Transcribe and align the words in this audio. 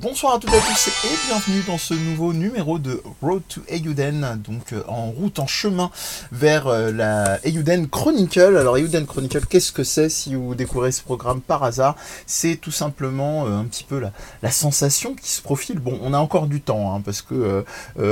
Bonsoir 0.00 0.34
à 0.34 0.38
toutes 0.40 0.52
et 0.52 0.56
à 0.56 0.60
tous 0.60 0.88
et 0.88 1.28
bienvenue 1.28 1.62
dans 1.68 1.78
ce 1.78 1.94
nouveau 1.94 2.32
numéro 2.32 2.80
de 2.80 3.00
Road 3.22 3.42
to 3.48 3.60
Eiyuden, 3.68 4.40
donc 4.44 4.72
euh, 4.72 4.82
en 4.88 5.06
route, 5.12 5.38
en 5.38 5.46
chemin 5.46 5.90
vers 6.32 6.66
euh, 6.66 6.90
la 6.90 7.38
Eiyuden 7.46 7.88
Chronicle. 7.88 8.56
Alors 8.56 8.76
Eiyuden 8.76 9.06
Chronicle, 9.06 9.46
qu'est-ce 9.48 9.70
que 9.70 9.84
c'est 9.84 10.08
si 10.08 10.34
vous 10.34 10.56
découvrez 10.56 10.90
ce 10.90 11.00
programme 11.00 11.40
par 11.40 11.62
hasard? 11.62 11.94
C'est 12.26 12.56
tout 12.56 12.72
simplement 12.72 13.46
euh, 13.46 13.56
un 13.56 13.64
petit 13.64 13.84
peu 13.84 14.00
la, 14.00 14.10
la, 14.42 14.50
sensation 14.50 15.14
qui 15.14 15.30
se 15.30 15.40
profile. 15.40 15.78
Bon, 15.78 15.96
on 16.02 16.12
a 16.12 16.18
encore 16.18 16.48
du 16.48 16.60
temps, 16.60 16.92
hein, 16.92 17.00
parce 17.04 17.22
que 17.22 17.64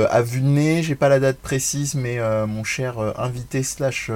à 0.09 0.21
vue 0.21 0.39
de 0.39 0.47
nez, 0.47 0.83
j'ai 0.83 0.95
pas 0.95 1.09
la 1.09 1.19
date 1.19 1.37
précise, 1.37 1.95
mais 1.95 2.17
mon 2.47 2.63
cher 2.63 2.95
invité 3.17 3.61
slash 3.63 4.09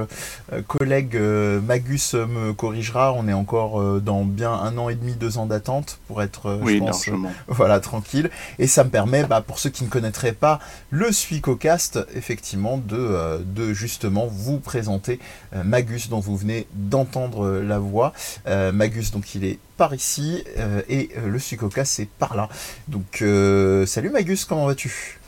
collègue 0.68 1.18
Magus 1.18 2.14
me 2.14 2.54
corrigera. 2.54 3.14
On 3.14 3.28
est 3.28 3.34
encore 3.34 4.00
dans 4.02 4.24
bien 4.24 4.54
un 4.54 4.78
an 4.78 4.90
et 4.90 4.96
demi, 4.96 5.14
deux 5.14 5.38
ans 5.38 5.46
d'attente 5.46 6.00
pour 6.08 6.22
être, 6.22 6.60
oui, 6.62 6.76
je 6.76 6.80
pense, 6.80 7.08
largement 7.08 7.32
voilà, 7.58 7.80
tranquille. 7.80 8.30
Et 8.60 8.68
ça 8.68 8.84
me 8.84 8.90
permet, 8.90 9.24
bah, 9.26 9.42
pour 9.42 9.60
ceux 9.60 9.70
qui 9.70 9.84
ne 9.84 9.90
connaîtraient 9.90 10.34
pas 10.34 10.60
le 10.92 11.12
Suicocast, 11.12 12.00
effectivement, 12.14 12.78
de, 12.78 12.96
euh, 12.96 13.40
de 13.44 13.74
justement 13.74 14.28
vous 14.28 14.60
présenter 14.60 15.20
euh, 15.56 15.64
Magus, 15.64 16.08
dont 16.10 16.20
vous 16.20 16.38
venez 16.38 16.68
d'entendre 16.74 17.46
euh, 17.46 17.64
la 17.64 17.80
voix. 17.80 18.14
Magus, 18.46 19.12
donc 19.12 19.36
il 19.36 19.44
est 19.44 19.60
par 19.76 19.94
ici, 19.94 20.44
et 20.90 21.12
le 21.24 21.40
Suicocast, 21.40 21.94
c'est 21.94 22.08
par 22.08 22.36
là. 22.36 22.50
Donc, 22.88 23.24
salut 23.88 24.10
Magus, 24.10 24.46
comment 24.46 24.66
vas-tu? 24.66 25.20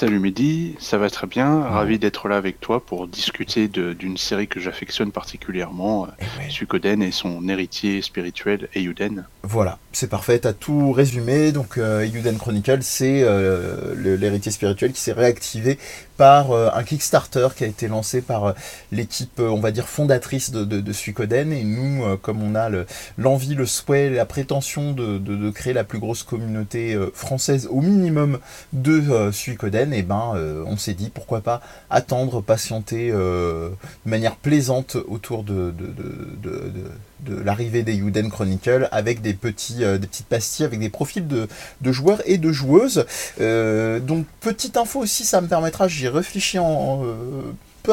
Salut 0.00 0.20
Mehdi, 0.20 0.76
ça 0.78 0.96
va 0.96 1.10
très 1.10 1.26
bien. 1.26 1.60
Ravi 1.60 1.98
d'être 1.98 2.28
là 2.28 2.36
avec 2.36 2.60
toi 2.60 2.78
pour 2.78 3.08
discuter 3.08 3.66
d'une 3.66 4.16
série 4.16 4.46
que 4.46 4.60
j'affectionne 4.60 5.10
particulièrement, 5.10 6.06
eh 6.20 6.22
ouais. 6.22 6.50
Suikoden 6.50 7.02
et 7.02 7.10
son 7.10 7.48
héritier 7.48 8.00
spirituel, 8.00 8.68
Eiyuden. 8.76 9.24
Voilà, 9.42 9.80
c'est 9.90 10.08
parfait, 10.08 10.38
t'as 10.38 10.52
tout 10.52 10.92
résumé. 10.92 11.50
Donc, 11.50 11.78
euh, 11.78 12.02
Eiyuden 12.02 12.38
Chronicle, 12.38 12.78
c'est 12.82 13.22
euh, 13.24 14.16
l'héritier 14.16 14.52
spirituel 14.52 14.92
qui 14.92 15.00
s'est 15.00 15.12
réactivé 15.12 15.80
par 16.18 16.50
euh, 16.50 16.68
un 16.74 16.82
Kickstarter 16.82 17.48
qui 17.56 17.64
a 17.64 17.66
été 17.68 17.88
lancé 17.88 18.20
par 18.20 18.44
euh, 18.44 18.52
l'équipe, 18.92 19.38
euh, 19.40 19.48
on 19.48 19.60
va 19.60 19.70
dire, 19.70 19.88
fondatrice 19.88 20.50
de, 20.50 20.64
de. 20.64 20.92
Et 21.38 21.64
nous, 21.64 22.16
comme 22.18 22.42
on 22.42 22.56
a 22.56 22.68
l'envie, 23.16 23.54
le, 23.54 23.66
souhait, 23.66 24.10
la 24.10 24.24
prétention 24.26 24.92
de, 24.92 25.50
créer 25.50 25.72
la 25.72 25.84
plus 25.84 26.00
grosse 26.00 26.24
communauté 26.24 26.98
française 27.14 27.68
au 27.70 27.80
minimum 27.80 28.40
de 28.72 29.30
Suikoden, 29.30 29.92
et 29.92 29.98
eh 29.98 30.02
ben, 30.02 30.34
on 30.66 30.76
s'est 30.76 30.94
dit 30.94 31.10
pourquoi 31.10 31.40
pas 31.40 31.60
attendre, 31.88 32.40
patienter 32.40 33.12
de 33.12 33.70
manière 34.04 34.34
plaisante 34.36 34.96
autour 35.08 35.44
de 35.44 35.72
l'arrivée 37.26 37.82
des 37.82 37.94
Yuden 37.94 38.30
Chronicle 38.30 38.88
avec 38.92 39.20
des, 39.20 39.34
petits, 39.34 39.78
des 39.78 40.06
petites 40.06 40.26
pastilles, 40.26 40.66
avec 40.66 40.80
des 40.80 40.90
profils 40.90 41.26
de, 41.26 41.48
de 41.80 41.92
joueurs 41.92 42.22
et 42.26 42.38
de 42.38 42.52
joueuses. 42.52 43.06
donc 43.38 44.26
petite 44.40 44.76
info 44.76 45.00
aussi, 45.00 45.24
ça 45.24 45.40
me 45.40 45.48
permettra, 45.48 45.88
j'y 45.88 46.08
réfléchi 46.08 46.58
en, 46.58 47.02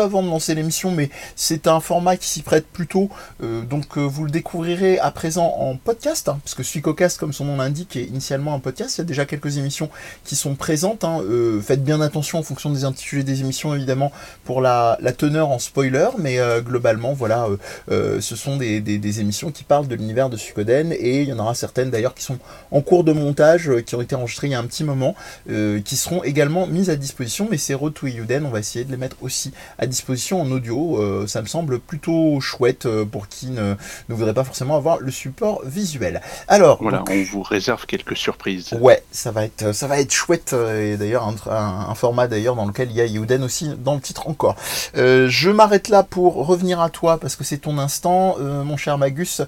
avant 0.01 0.23
de 0.23 0.29
lancer 0.29 0.55
l'émission, 0.55 0.91
mais 0.91 1.09
c'est 1.35 1.67
un 1.67 1.79
format 1.79 2.17
qui 2.17 2.27
s'y 2.27 2.41
prête 2.41 2.65
plutôt. 2.67 3.09
Euh, 3.43 3.61
donc 3.61 3.97
euh, 3.97 4.01
vous 4.01 4.25
le 4.25 4.31
découvrirez 4.31 4.99
à 4.99 5.11
présent 5.11 5.45
en 5.57 5.75
podcast, 5.75 6.29
hein, 6.29 6.39
parce 6.43 6.55
que 6.55 6.63
Suicocast, 6.63 7.19
comme 7.19 7.33
son 7.33 7.45
nom 7.45 7.57
l'indique, 7.57 7.95
est 7.95 8.03
initialement 8.03 8.53
un 8.53 8.59
podcast. 8.59 8.97
Il 8.97 9.01
y 9.01 9.01
a 9.01 9.05
déjà 9.05 9.25
quelques 9.25 9.57
émissions 9.57 9.89
qui 10.23 10.35
sont 10.35 10.55
présentes. 10.55 11.03
Hein. 11.03 11.21
Euh, 11.21 11.61
faites 11.61 11.83
bien 11.83 12.01
attention 12.01 12.39
en 12.39 12.43
fonction 12.43 12.71
des 12.71 12.85
intitulés 12.85 13.23
des 13.23 13.41
émissions, 13.41 13.73
évidemment, 13.73 14.11
pour 14.43 14.61
la, 14.61 14.97
teneur 15.17 15.49
en 15.49 15.59
spoiler, 15.59 16.09
mais 16.17 16.39
globalement, 16.61 17.13
voilà, 17.13 17.47
ce 17.87 18.35
sont 18.35 18.57
des, 18.57 18.81
des, 18.81 19.19
émissions 19.21 19.51
qui 19.51 19.63
parlent 19.63 19.87
de 19.87 19.95
l'univers 19.95 20.29
de 20.29 20.35
Suikoden, 20.35 20.91
et 20.91 21.21
il 21.21 21.29
y 21.29 21.33
en 21.33 21.39
aura 21.39 21.55
certaines 21.55 21.89
d'ailleurs 21.89 22.13
qui 22.13 22.23
sont 22.23 22.37
en 22.71 22.81
cours 22.81 23.05
de 23.05 23.13
montage, 23.13 23.71
qui 23.85 23.95
ont 23.95 24.01
été 24.01 24.15
enregistrées 24.15 24.47
il 24.47 24.51
y 24.51 24.55
a 24.55 24.59
un 24.59 24.65
petit 24.65 24.83
moment, 24.83 25.15
qui 25.47 25.95
seront 25.95 26.23
également 26.23 26.67
mises 26.67 26.89
à 26.89 26.95
disposition, 26.95 27.47
mais 27.49 27.57
ces 27.57 27.73
Road 27.73 27.93
to 27.93 28.07
Yuden, 28.07 28.45
on 28.45 28.49
va 28.49 28.59
essayer 28.59 28.83
de 28.83 28.91
les 28.91 28.97
mettre 28.97 29.17
aussi 29.21 29.51
à 29.77 29.84
disposition 29.87 30.41
en 30.41 30.51
audio. 30.51 30.97
Euh, 31.01 31.27
ça 31.27 31.41
me 31.41 31.47
semble 31.47 31.79
plutôt 31.79 32.39
chouette 32.39 32.85
euh, 32.85 33.05
pour 33.05 33.27
qui 33.27 33.47
ne, 33.47 33.75
ne 34.09 34.15
voudrait 34.15 34.33
pas 34.33 34.43
forcément 34.43 34.75
avoir 34.75 34.99
le 34.99 35.11
support 35.11 35.61
visuel. 35.65 36.21
Alors, 36.47 36.79
voilà, 36.81 37.03
on 37.09 37.23
vous 37.23 37.43
réserve 37.43 37.85
quelques 37.85 38.17
surprises. 38.17 38.75
Ouais, 38.79 39.03
ça 39.11 39.31
va 39.31 39.45
être, 39.45 39.73
ça 39.73 39.87
va 39.87 39.99
être 39.99 40.11
chouette 40.11 40.51
euh, 40.53 40.93
et 40.93 40.97
d'ailleurs 40.97 41.27
un, 41.49 41.95
format 41.95 42.27
d'ailleurs 42.27 42.55
dans 42.55 42.65
lequel 42.65 42.89
il 42.91 42.97
y 42.97 43.01
a 43.01 43.05
Youden 43.05 43.43
aussi 43.43 43.69
dans 43.77 43.95
le 43.95 44.01
titre 44.01 44.27
encore. 44.27 44.55
je 44.95 45.49
m'arrête 45.49 45.87
là 45.89 46.03
pour 46.03 46.45
revenir 46.45 46.81
à 46.81 46.89
toi 46.89 47.17
parce 47.19 47.35
que 47.35 47.43
c'est 47.43 47.57
ton 47.57 47.77
instant, 47.77 48.37
mon 48.39 48.77
cher 48.77 48.97
Magus. 48.97 49.41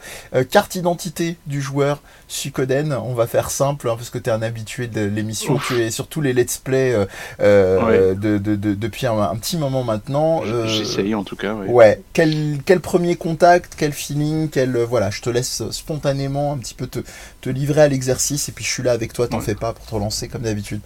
carte 0.50 0.76
identité 0.76 1.38
du 1.46 1.62
joueur 1.62 2.02
Suikoden. 2.28 2.94
On 2.94 3.14
va 3.14 3.28
faire 3.28 3.50
simple 3.50 3.90
hein, 3.90 3.96
parce 3.98 4.10
que 4.10 4.18
tu 4.18 4.30
es 4.30 4.34
un 4.34 4.42
habitué 4.42 4.88
de 4.88 5.02
l'émission, 5.02 5.58
tu 5.58 5.82
es 5.82 5.92
sur 5.92 6.08
tous 6.08 6.22
les 6.22 6.34
let's 6.34 6.58
play 6.58 6.94
de, 7.40 8.14
de, 8.14 8.38
de, 8.38 8.74
depuis 8.74 9.08
un, 9.08 9.20
un 9.20 9.36
petit 9.36 9.58
moment 9.58 9.84
maintenant. 9.84 10.27
Euh, 10.44 10.68
J'essaye 10.68 11.16
en 11.16 11.24
tout 11.24 11.36
cas. 11.36 11.54
Ouais. 11.54 12.02
Quel, 12.14 12.60
quel, 12.66 12.80
premier 12.80 13.16
contact, 13.16 13.76
quel 13.78 13.92
feeling, 13.92 14.50
quel 14.50 14.76
euh, 14.76 14.86
voilà, 14.86 15.10
je 15.10 15.22
te 15.22 15.30
laisse 15.30 15.70
spontanément 15.72 16.54
un 16.54 16.58
petit 16.58 16.74
peu 16.74 16.88
te, 16.88 17.00
te 17.42 17.50
livrer 17.50 17.82
à 17.82 17.88
l'exercice 17.88 18.50
et 18.50 18.52
puis 18.52 18.64
je 18.64 18.70
suis 18.70 18.84
là 18.84 18.92
avec 18.92 19.14
toi, 19.14 19.28
t'en 19.28 19.40
fais 19.40 19.56
pas 19.56 19.74
pour 19.74 19.86
te 19.86 19.94
relancer 19.94 20.28
comme 20.28 20.44
d'habitude. 20.44 20.82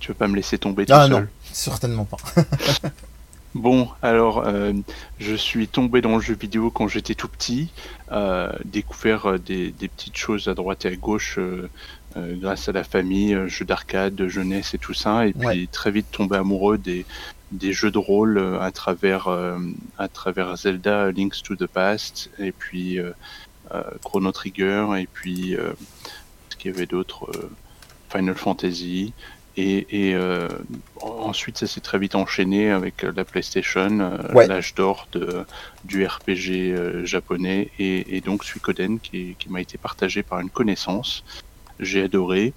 Tu 0.00 0.08
veux 0.08 0.14
pas 0.14 0.28
me 0.28 0.36
laisser 0.36 0.58
tomber 0.58 0.84
ah, 0.90 1.06
tout 1.06 1.12
non, 1.12 1.26
certainement 1.52 2.04
pas. 2.04 2.18
Bon, 3.54 3.88
alors, 4.02 4.44
euh, 4.44 4.72
je 5.20 5.34
suis 5.36 5.68
tombé 5.68 6.00
dans 6.00 6.16
le 6.16 6.20
jeu 6.20 6.34
vidéo 6.34 6.72
quand 6.72 6.88
j'étais 6.88 7.14
tout 7.14 7.28
petit, 7.28 7.70
euh, 8.10 8.50
découvert 8.64 9.38
des, 9.38 9.70
des, 9.70 9.86
petites 9.86 10.16
choses 10.16 10.48
à 10.48 10.54
droite 10.54 10.84
et 10.86 10.88
à 10.88 10.96
gauche 10.96 11.38
euh, 11.38 11.68
grâce 12.16 12.68
à 12.68 12.72
la 12.72 12.82
famille, 12.82 13.38
jeux 13.46 13.64
d'arcade, 13.64 14.16
de 14.16 14.26
jeunesse 14.26 14.74
et 14.74 14.78
tout 14.78 14.92
ça, 14.92 15.28
et 15.28 15.32
puis 15.32 15.68
très 15.68 15.92
vite 15.92 16.06
tombé 16.10 16.36
amoureux 16.36 16.78
des, 16.78 17.06
des 17.54 17.72
jeux 17.72 17.90
de 17.90 17.98
rôle 17.98 18.38
euh, 18.38 18.60
à 18.60 18.70
travers 18.70 19.28
euh, 19.28 19.58
à 19.96 20.08
travers 20.08 20.56
Zelda 20.56 21.10
Links 21.12 21.42
to 21.42 21.56
the 21.56 21.66
Past 21.66 22.30
et 22.38 22.52
puis 22.52 22.98
euh, 22.98 23.12
Chrono 24.04 24.32
Trigger 24.32 24.88
et 24.98 25.06
puis 25.06 25.56
ce 26.50 26.56
qu'il 26.56 26.70
y 26.70 26.74
avait 26.74 26.86
d'autres 26.86 27.30
Final 28.10 28.34
Fantasy 28.34 29.14
et, 29.56 30.10
et 30.10 30.16
ensuite 31.00 31.58
ça 31.58 31.66
s'est 31.66 31.80
très 31.80 31.98
vite 31.98 32.14
enchaîné 32.14 32.70
avec 32.70 33.02
la 33.02 33.24
PlayStation, 33.24 34.20
l'âge 34.34 34.74
d'or 34.74 35.08
du 35.84 36.06
RPG 36.06 37.04
japonais 37.04 37.70
et, 37.78 38.16
et, 38.16 38.20
donc 38.20 38.44
Suikoden 38.44 39.00
qui, 39.00 39.34
qui 39.38 39.48
m'a 39.48 39.62
été 39.62 39.78
partagé 39.78 40.22
par 40.22 40.40
une 40.40 40.50
connaissance. 40.50 41.24
J'ai 41.80 42.02
adoré. 42.02 42.52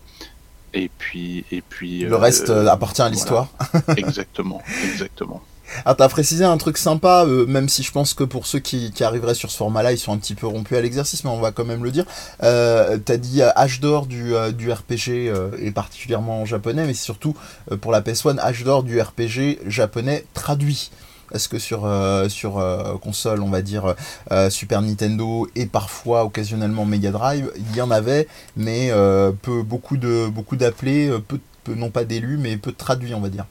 Et 0.77 0.91
puis, 0.95 1.43
et 1.51 1.61
puis. 1.61 2.01
Le 2.01 2.15
reste 2.15 2.51
euh, 2.51 2.67
appartient 2.67 3.01
à 3.01 3.09
l'histoire. 3.09 3.49
exactement, 3.97 4.61
exactement. 4.83 5.41
Ah, 5.85 5.95
t'as 5.95 6.07
précisé 6.07 6.45
un 6.45 6.57
truc 6.57 6.77
sympa, 6.77 7.25
euh, 7.25 7.47
même 7.47 7.67
si 7.67 7.81
je 7.81 7.91
pense 7.91 8.13
que 8.13 8.23
pour 8.23 8.45
ceux 8.45 8.59
qui, 8.59 8.91
qui 8.91 9.03
arriveraient 9.03 9.33
sur 9.33 9.49
ce 9.49 9.57
format-là, 9.57 9.91
ils 9.91 9.97
sont 9.97 10.13
un 10.13 10.17
petit 10.17 10.35
peu 10.35 10.45
rompus 10.45 10.77
à 10.77 10.81
l'exercice, 10.81 11.23
mais 11.23 11.31
on 11.31 11.41
va 11.41 11.51
quand 11.51 11.65
même 11.65 11.83
le 11.83 11.89
dire. 11.89 12.05
Euh, 12.43 12.99
t'as 13.03 13.17
dit 13.17 13.41
âge 13.41 13.79
d'or 13.79 14.05
du, 14.05 14.33
du 14.53 14.71
RPG, 14.71 15.33
et 15.59 15.71
particulièrement 15.71 16.45
japonais, 16.45 16.85
mais 16.85 16.94
surtout 16.94 17.35
pour 17.81 17.91
la 17.91 18.01
PS1, 18.01 18.38
âge 18.39 18.63
d'or 18.63 18.83
du 18.83 19.01
RPG 19.01 19.59
japonais 19.65 20.25
traduit. 20.35 20.91
Est-ce 21.33 21.49
que 21.49 21.59
sur, 21.59 21.85
euh, 21.85 22.27
euh, 22.45 22.97
console, 22.97 23.41
on 23.41 23.49
va 23.49 23.61
dire 23.61 23.95
euh, 24.31 24.49
Super 24.49 24.81
Nintendo 24.81 25.47
et 25.55 25.65
parfois 25.65 26.23
occasionnellement 26.23 26.85
Mega 26.85 27.11
Drive, 27.11 27.51
il 27.57 27.75
y 27.75 27.81
en 27.81 27.91
avait, 27.91 28.27
mais 28.55 28.91
peu, 29.41 29.63
beaucoup 29.63 29.97
beaucoup 30.31 30.55
d'appelés, 30.55 31.11
peu, 31.27 31.39
peu, 31.63 31.73
non 31.75 31.89
pas 31.89 32.05
d'élus, 32.05 32.38
mais 32.38 32.57
peu 32.57 32.71
de 32.71 32.77
traduits, 32.77 33.13
on 33.13 33.21
va 33.21 33.29
dire. 33.29 33.45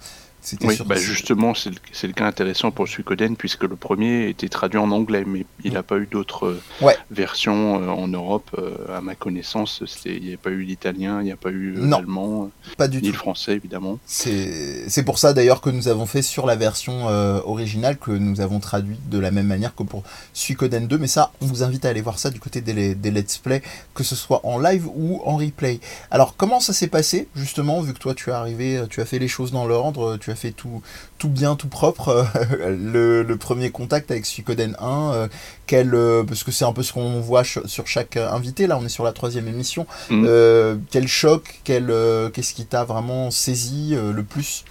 Oui, 0.63 0.79
bah 0.87 0.97
justement, 0.97 1.55
c'est 1.55 1.71
le, 2.07 2.13
cas 2.13 2.27
intéressant 2.27 2.71
pour 2.71 2.87
Suikoden, 2.87 3.37
puisque 3.37 3.65
le 3.65 3.75
premier 3.75 4.29
était 4.29 4.49
traduit 4.49 4.79
en 4.79 4.91
anglais, 4.93 5.25
mais 5.27 5.45
il 5.65 5.73
n'a 5.73 5.83
pas 5.83 5.97
eu 5.97 6.07
d'autres 6.07 6.47
euh, 6.83 6.93
versions 7.11 7.83
euh, 7.83 7.89
en 7.89 8.07
Europe, 8.07 8.51
euh, 8.59 8.97
à 8.97 9.01
ma 9.01 9.17
connaissance. 9.17 9.83
Il 10.05 10.23
n'y 10.23 10.35
a 10.35 10.37
pas 10.37 10.51
eu 10.51 10.63
l'italien, 10.63 11.21
il 11.21 11.25
n'y 11.25 11.33
a 11.33 11.37
pas 11.37 11.51
eu 11.51 11.73
l'allemand, 11.73 12.51
pas 12.77 12.87
du 12.87 12.99
ni 12.99 13.09
tout. 13.09 13.13
le 13.13 13.19
français, 13.19 13.53
évidemment. 13.55 13.99
C'est 14.07 15.05
pour 15.05 15.19
ça 15.19 15.33
d'ailleurs 15.33 15.61
que 15.61 15.71
nous 15.71 15.89
avons 15.89 16.07
fait 16.07 16.23
sur 16.23 16.47
la 16.47 16.55
version 16.55 17.07
originale, 17.07 17.99
que 17.99 18.13
nous 18.13 18.41
avons 18.41 18.61
traduit 18.61 18.99
de 19.11 19.19
la 19.19 19.31
même 19.31 19.47
manière 19.47 19.75
que 19.75 19.83
pour 19.83 20.05
Suikoden 20.33 20.87
2, 20.87 20.99
mais 20.99 21.07
ça, 21.09 21.33
on 21.41 21.47
vous 21.47 21.63
invite 21.63 21.85
à 21.85 21.89
aller 21.89 22.01
voir 22.01 22.19
ça 22.19 22.31
du 22.31 22.39
côté 22.39 22.61
des, 22.61 22.95
des 22.95 23.11
let's 23.11 23.39
play, 23.39 23.63
que 23.95 24.05
ce 24.05 24.15
soit 24.15 24.41
en 24.45 24.59
live 24.59 24.87
ou 24.95 25.21
en 25.25 25.37
replay. 25.37 25.81
Alors, 26.11 26.37
comment 26.37 26.61
ça 26.61 26.73
s'est 26.73 26.87
passé, 26.87 27.29
justement, 27.35 27.81
vu 27.81 27.95
que 27.95 27.99
toi 27.99 28.15
tu 28.15 28.31
es 28.31 28.33
arrivé, 28.33 28.83
tu 28.91 29.01
as 29.01 29.05
fait 29.05 29.19
les 29.19 29.29
choses 29.29 29.51
dans 29.51 29.67
l'ordre, 29.67 30.17
tu 30.19 30.31
as 30.31 30.36
fait 30.37 30.53
tout, 30.53 30.83
tout 31.19 31.29
bien, 31.29 31.57
tout 31.57 31.69
propre. 31.69 32.27
le, 32.61 33.37
premier 33.37 33.71
contact 33.71 34.11
avec 34.11 34.27
Suikoden 34.27 34.77
1, 34.81 35.13
euh, 35.13 35.29
quel, 35.67 35.95
euh, 35.95 36.25
parce 36.25 36.45
que 36.45 36.51
c'est 36.53 36.65
un 36.65 36.73
peu 36.73 36.83
ce 36.83 36.93
qu'on 36.93 37.21
voit 37.21 37.45
sur 37.45 37.87
chaque 37.87 38.17
invité, 38.17 38.67
là 38.67 38.79
on 38.79 38.85
est 38.85 38.91
sur 38.91 39.05
la 39.05 39.13
troisième 39.13 39.49
émission. 39.49 39.87
Mm. 40.11 40.25
Euh, 40.27 40.77
quel 40.91 41.09
choc, 41.09 41.61
quel, 41.65 41.93
qu'est-ce 42.33 42.55
qui 42.55 42.67
t'a 42.67 42.85
vraiment 42.85 43.31
saisi 43.31 43.95
le 43.95 44.23
plus? 44.23 44.65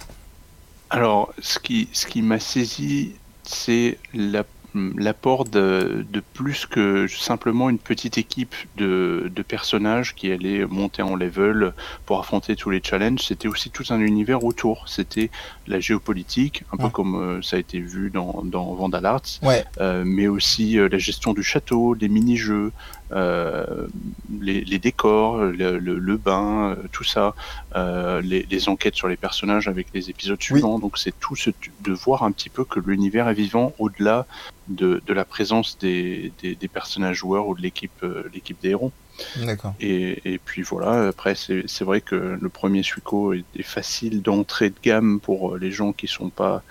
Alors, 0.90 1.32
ce 1.40 1.58
qui, 1.58 1.88
ce 1.92 2.06
qui 2.06 2.22
m'a 2.22 2.38
saisi, 2.38 3.12
c'est 3.42 3.98
la 4.14 4.44
l'apport 4.96 5.44
de, 5.44 6.04
plus 6.34 6.66
que 6.66 7.06
simplement 7.06 7.70
une 7.70 7.78
petite 7.78 8.18
équipe 8.18 8.54
de, 8.76 9.30
personnages 9.46 10.14
qui 10.14 10.32
allaient 10.32 10.66
monter 10.66 11.02
en 11.02 11.14
level 11.14 11.72
pour 12.04 12.18
affronter 12.18 12.56
tous 12.56 12.70
les 12.70 12.82
challenges, 12.82 13.20
c'était 13.20 13.48
aussi 13.48 13.70
tout 13.70 13.84
un 13.90 14.00
univers 14.00 14.44
autour. 14.44 14.88
C'était 14.88 15.30
la 15.66 15.80
géopolitique, 15.80 16.64
un 16.72 16.76
peu 16.76 16.88
comme 16.88 17.14
euh, 17.14 17.42
ça 17.42 17.56
a 17.56 17.58
été 17.58 17.80
vu 17.80 18.10
dans, 18.10 18.42
dans 18.44 18.74
Vandal 18.74 19.06
Arts, 19.06 19.40
euh, 19.80 20.02
mais 20.04 20.26
aussi 20.26 20.78
euh, 20.78 20.88
la 20.88 20.98
gestion 20.98 21.32
du 21.32 21.42
château, 21.42 21.94
les 21.94 22.08
mini-jeux, 22.08 22.72
les, 23.10 24.78
décors, 24.78 25.38
le, 25.38 26.16
bain, 26.16 26.76
tout 26.92 27.04
ça, 27.04 27.34
les, 27.74 28.68
enquêtes 28.68 28.96
sur 28.96 29.08
les 29.08 29.16
personnages 29.16 29.68
avec 29.68 29.88
les 29.94 30.10
épisodes 30.10 30.42
suivants. 30.42 30.78
Donc 30.78 30.98
c'est 30.98 31.18
tout 31.18 31.36
ce, 31.36 31.50
de 31.82 31.92
voir 31.92 32.22
un 32.22 32.32
petit 32.32 32.48
peu 32.48 32.64
que 32.64 32.80
l'univers 32.80 33.28
est 33.28 33.34
vivant 33.34 33.74
au-delà 33.78 34.26
de, 34.68 35.00
la 35.08 35.24
présence 35.24 35.78
des, 35.78 36.32
personnages 36.72 37.16
joueurs 37.18 37.48
ou 37.48 37.54
de 37.54 37.62
l'équipe 37.62 38.02
euh, 38.02 38.28
l'équipe 38.34 38.60
des 38.60 38.70
héros. 38.70 38.92
D'accord. 39.36 39.74
Et, 39.80 40.40
puis 40.44 40.62
voilà, 40.62 41.08
après 41.08 41.34
c'est 41.34 41.82
vrai 41.82 42.00
que 42.00 42.38
le 42.40 42.48
premier 42.48 42.82
Suico 42.82 43.32
est, 43.32 43.44
facile 43.62 44.22
d'entrée 44.22 44.70
de 44.70 44.76
gamme 44.82 45.20
pour 45.20 45.54
euh, 45.54 45.58
les 45.58 45.70
gens 45.70 45.92
qui 45.92 46.06
sont 46.06 46.28
pas 46.28 46.62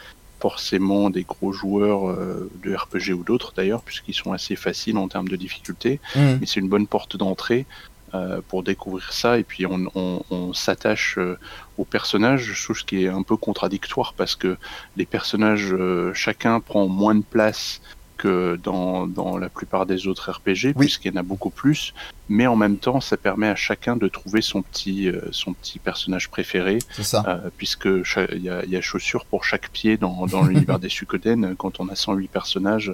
forcément 0.46 1.10
des 1.10 1.24
gros 1.24 1.52
joueurs 1.52 2.08
euh, 2.08 2.52
de 2.64 2.76
RPG 2.76 3.14
ou 3.20 3.24
d'autres 3.24 3.52
d'ailleurs, 3.58 3.82
puisqu'ils 3.82 4.14
sont 4.14 4.32
assez 4.32 4.56
faciles 4.56 4.96
en 4.96 5.08
termes 5.08 5.28
de 5.28 5.36
difficulté. 5.36 6.00
Mmh. 6.16 6.20
Mais 6.40 6.46
c'est 6.46 6.60
une 6.60 6.70
bonne 6.70 6.86
porte 6.86 7.18
d'entrée. 7.18 7.66
Euh, 8.14 8.40
pour 8.48 8.62
découvrir 8.62 9.12
ça 9.12 9.40
et 9.40 9.44
puis 9.44 9.66
on, 9.66 10.54
s'attache 10.54 11.18
euh, 11.18 11.38
aux 11.80 11.84
personnages, 11.84 12.54
chose 12.54 12.84
qui 12.84 13.04
est 13.04 13.10
un 13.10 13.24
peu 13.24 13.36
contradictoire 13.36 14.14
parce 14.14 14.36
que 14.36 14.56
les 14.96 15.08
personnages, 15.08 15.76
chacun 16.14 16.60
prend 16.60 16.88
moins 16.88 17.16
de 17.16 17.28
place 17.38 17.82
que 18.18 18.60
dans, 18.64 19.38
la 19.38 19.50
plupart 19.50 19.86
des 19.86 20.08
autres 20.08 20.32
RPG, 20.32 20.74
puisqu'il 20.78 21.14
y 21.14 21.18
en 21.18 21.20
a 21.20 21.24
beaucoup 21.24 21.50
plus, 21.50 21.94
mais 22.30 22.48
en 22.48 22.56
même 22.56 22.78
temps, 22.78 23.02
ça 23.02 23.18
permet 23.18 23.48
à 23.48 23.56
chacun 23.56 23.96
de 23.96 24.08
trouver 24.08 24.42
son 24.42 24.62
petit, 24.62 25.10
son 25.32 25.54
petit 25.54 25.80
personnage 25.80 26.30
préféré, 26.30 26.80
ça. 27.02 27.42
puisque 27.58 27.86
il 27.86 28.42
y 28.42 28.50
a, 28.50 28.66
y 28.66 28.76
a, 28.76 28.82
chaussures 28.82 29.26
pour 29.26 29.44
chaque 29.44 29.70
pied 29.70 29.98
dans, 29.98 30.26
dans 30.28 30.44
l'univers 30.44 30.80
des 30.80 30.90
Suikoden. 30.90 31.56
Quand 31.56 31.80
on 31.80 31.90
a 31.90 31.96
108 31.96 32.28
personnages, 32.28 32.94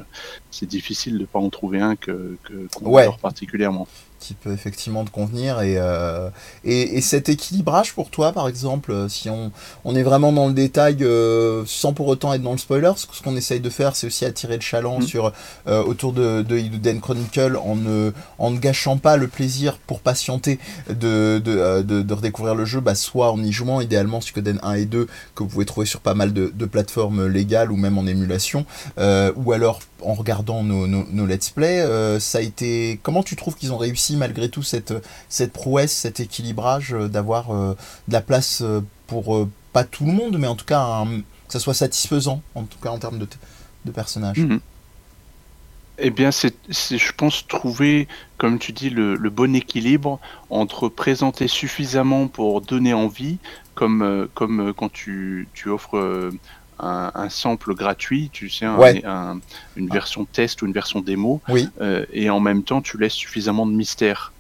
c'est 0.50 0.66
difficile 0.66 1.18
de 1.18 1.26
pas 1.26 1.40
en 1.40 1.50
trouver 1.50 1.80
un 1.80 1.96
que, 1.96 2.38
qu'on 2.76 2.90
ouais. 2.90 3.04
adore 3.04 3.20
particulièrement 3.20 3.88
qui 4.22 4.36
peut 4.36 4.54
effectivement 4.54 5.04
te 5.04 5.10
convenir. 5.10 5.58
Euh, 5.60 6.30
et, 6.64 6.98
et, 6.98 7.02
cet 7.02 7.28
équilibrage 7.28 7.94
pour 7.94 8.10
toi, 8.10 8.32
par 8.32 8.48
exemple, 8.48 8.92
euh, 8.92 9.10
si 9.10 9.30
on, 9.30 9.52
on 9.84 9.96
est 9.96 10.04
vraiment 10.04 10.32
dans 10.32 10.48
le 10.48 10.54
détail 10.54 10.98
euh, 11.02 11.64
sans 11.66 11.92
pour 11.92 12.08
autant 12.08 12.32
être 12.34 12.44
dans 12.44 12.52
le 12.52 12.58
spoiler, 12.58 12.92
ce, 12.96 13.22
qu'on 13.22 13.36
essaye 13.36 13.60
de 13.60 13.70
faire, 13.70 13.96
c'est 13.96 14.08
aussi 14.08 14.24
attirer 14.24 14.56
le 14.56 14.62
chaland 14.62 15.00
mm. 15.00 15.08
sur, 15.08 15.34
autour 15.68 16.14
de, 16.14 16.44
de 16.44 17.00
Chronicle 17.00 17.58
en 17.58 17.76
ne, 17.76 18.12
en 18.38 18.52
ne 18.52 18.60
gâchant 18.60 18.98
pas 18.98 19.18
le 19.18 19.28
plaisir 19.28 19.78
pour 19.80 20.00
patienter 20.00 20.60
de, 20.88 21.42
de, 21.44 21.82
de, 21.82 22.14
redécouvrir 22.14 22.54
le 22.54 22.66
jeu, 22.66 22.80
bah, 22.80 22.96
soit 22.96 23.32
en 23.32 23.44
y 23.44 23.52
jouant, 23.52 23.82
idéalement 23.82 24.22
Suikoden 24.22 24.60
1 24.62 24.74
et 24.74 24.86
2, 24.86 25.08
que 25.36 25.44
vous 25.44 25.50
pouvez 25.50 25.66
trouver 25.66 25.88
sur 25.88 26.00
pas 26.00 26.14
mal 26.14 26.32
de, 26.32 26.52
de 26.54 26.66
plateformes 26.66 27.26
légales 27.26 27.72
ou 27.72 27.76
même 27.76 27.98
en 27.98 28.06
émulation, 28.06 28.66
ou 28.98 29.52
alors 29.52 29.80
en 30.04 30.14
regardant 30.14 30.64
nos, 30.64 31.26
let's 31.26 31.50
play, 31.50 31.82
euh, 31.82 32.20
ça 32.20 32.40
a 32.40 32.42
été. 32.42 33.00
Comment 33.04 33.24
tu 33.24 33.36
trouves 33.36 33.56
qu'ils 33.56 33.74
ont 33.74 33.78
réussi 33.78 34.16
malgré 34.16 34.50
tout 34.50 34.64
cette, 34.64 34.94
cette 35.30 35.54
prouesse, 35.54 35.92
cet 35.92 36.20
équilibrage 36.20 36.94
euh, 36.94 37.08
d'avoir 37.08 37.52
euh, 37.52 37.76
de 38.08 38.14
la 38.14 38.22
place 38.22 38.64
pour 39.08 39.48
pas 39.74 39.84
tout 39.84 40.06
le 40.06 40.12
monde, 40.12 40.38
mais 40.38 40.48
en 40.48 40.56
tout 40.56 40.66
cas 40.66 41.06
que 41.48 41.54
ça 41.54 41.60
soit 41.60 41.74
satisfaisant, 41.74 42.42
en 42.56 42.64
tout 42.64 42.80
cas 42.82 42.90
en 42.90 42.98
termes 42.98 43.20
de, 43.20 43.92
personnages? 43.92 44.38
Mhm. 44.38 44.60
Eh 46.04 46.10
bien, 46.10 46.32
c'est, 46.32 46.56
je 46.70 47.12
pense, 47.12 47.46
trouver, 47.46 48.08
comme 48.38 48.58
tu 48.58 48.72
dis, 48.72 48.90
le, 48.90 49.16
le, 49.16 49.30
bon 49.30 49.54
équilibre 49.56 50.20
entre 50.50 50.88
présenter 50.88 51.48
suffisamment 51.48 52.28
pour 52.28 52.62
donner 52.62 52.94
envie, 52.94 53.38
comme, 53.76 54.28
comme 54.34 54.74
quand 54.74 54.92
tu, 54.92 55.48
tu 55.54 55.70
offres 55.70 56.32
un, 56.82 57.30
sample 57.30 57.74
gratuit, 57.76 58.30
tu 58.32 58.50
sais, 58.50 58.66
une 58.66 59.90
version 59.90 60.26
test 60.26 60.62
ou 60.62 60.66
une 60.66 60.74
version 60.74 61.02
démo, 61.02 61.42
euh, 61.80 62.06
et 62.12 62.30
en 62.30 62.40
même 62.40 62.64
temps 62.64 62.82
tu 62.82 62.98
laisses 62.98 63.14
suffisamment 63.14 63.66
de 63.66 63.74
mystère 63.74 64.34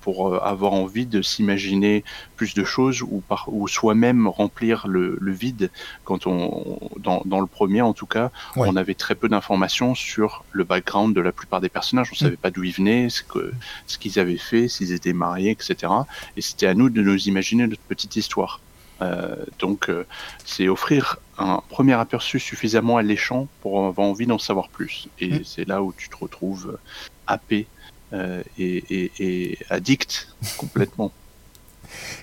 pour, 0.00 0.30
hmm. 0.30 0.34
euh, 0.34 0.38
avoir 0.40 0.72
envie 0.72 1.06
de 1.06 1.22
s'imaginer 1.22 2.04
plus 2.36 2.54
de 2.54 2.64
choses 2.64 3.02
ou, 3.02 3.22
par, 3.26 3.46
ou 3.48 3.68
soi-même 3.68 4.26
remplir 4.26 4.86
le, 4.88 5.18
vide. 5.20 5.70
Quand 6.04 6.26
on, 6.26 6.78
dans, 6.98 7.22
dans, 7.24 7.40
le 7.40 7.46
premier, 7.46 7.80
en 7.80 7.92
tout 7.92 8.06
cas, 8.06 8.30
on 8.56 8.76
avait 8.76 8.94
très 8.94 9.14
peu 9.14 9.28
d'informations 9.28 9.94
sur 9.94 10.44
le 10.50 10.64
background 10.64 11.14
de 11.14 11.20
la 11.20 11.32
plupart 11.32 11.60
des 11.60 11.68
personnages. 11.68 12.08
On 12.12 12.14
ne 12.14 12.18
hmm. 12.18 12.30
savait 12.30 12.36
pas 12.36 12.50
d'où 12.50 12.64
ils 12.64 12.72
venaient, 12.72 13.08
ce 13.08 13.22
que 13.22 13.52
ce 13.86 13.98
qu'ils 13.98 14.18
avaient 14.18 14.36
fait, 14.36 14.68
s'ils 14.68 14.92
étaient 14.92 15.12
mariés, 15.12 15.50
etc. 15.50 15.92
Et 16.36 16.40
c'était 16.40 16.66
à 16.66 16.74
nous 16.74 16.90
de 16.90 17.00
nous 17.00 17.28
imaginer 17.28 17.66
notre 17.66 17.82
petite 17.82 18.16
histoire. 18.16 18.60
Euh, 19.00 19.36
donc, 19.58 19.88
euh, 19.88 20.06
c'est 20.44 20.68
offrir 20.68 21.18
un 21.38 21.62
premier 21.68 21.94
aperçu 21.94 22.38
suffisamment 22.38 22.98
alléchant 22.98 23.48
pour 23.60 23.86
avoir 23.86 24.06
envie 24.06 24.26
d'en 24.26 24.38
savoir 24.38 24.68
plus. 24.68 25.08
Et 25.18 25.30
mm. 25.30 25.44
c'est 25.44 25.66
là 25.66 25.82
où 25.82 25.92
tu 25.96 26.08
te 26.08 26.16
retrouves 26.16 26.78
happé 27.26 27.66
euh, 28.12 28.42
et, 28.58 29.58
addict 29.70 30.28
complètement. 30.58 31.12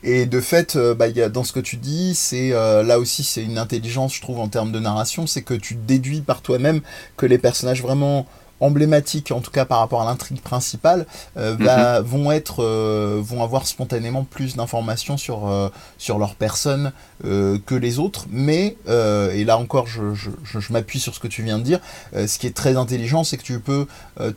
Et 0.03 0.25
de 0.25 0.39
fait, 0.39 0.77
bah, 0.97 1.11
dans 1.29 1.43
ce 1.43 1.53
que 1.53 1.59
tu 1.59 1.77
dis, 1.77 2.15
c'est 2.15 2.49
là 2.49 2.97
aussi 2.97 3.23
c'est 3.23 3.43
une 3.43 3.59
intelligence, 3.59 4.15
je 4.15 4.21
trouve, 4.21 4.39
en 4.39 4.47
termes 4.47 4.71
de 4.71 4.79
narration, 4.79 5.27
c'est 5.27 5.43
que 5.43 5.53
tu 5.53 5.75
déduis 5.75 6.21
par 6.21 6.41
toi-même 6.41 6.81
que 7.17 7.27
les 7.27 7.37
personnages 7.37 7.83
vraiment 7.83 8.25
emblématiques, 8.61 9.31
en 9.31 9.39
tout 9.41 9.51
cas 9.51 9.65
par 9.65 9.79
rapport 9.79 10.01
à 10.01 10.05
l'intrigue 10.05 10.41
principale, 10.41 11.05
euh, 11.37 11.55
mhm. 11.57 12.05
vont 12.05 12.31
être, 12.31 12.63
euh, 12.63 13.19
vont 13.21 13.43
avoir 13.43 13.67
spontanément 13.67 14.23
plus 14.23 14.55
d'informations 14.55 15.17
sur 15.17 15.47
euh, 15.47 15.69
sur 15.97 16.17
leur 16.17 16.35
personne 16.35 16.91
que 17.21 17.75
les 17.75 17.99
autres. 17.99 18.27
Mais 18.31 18.77
et 18.87 19.43
là 19.43 19.57
encore, 19.57 19.87
je, 19.87 20.13
je, 20.13 20.29
je, 20.43 20.73
m'appuie 20.73 20.99
sur 21.01 21.13
ce 21.13 21.19
que 21.19 21.27
tu 21.27 21.43
viens 21.43 21.57
de 21.57 21.63
dire. 21.63 21.79
ce 22.13 22.39
qui 22.39 22.47
est 22.47 22.55
très 22.55 22.77
intelligent, 22.77 23.25
c'est 23.25 23.35
que 23.35 23.43
tu 23.43 23.59
peux 23.59 23.87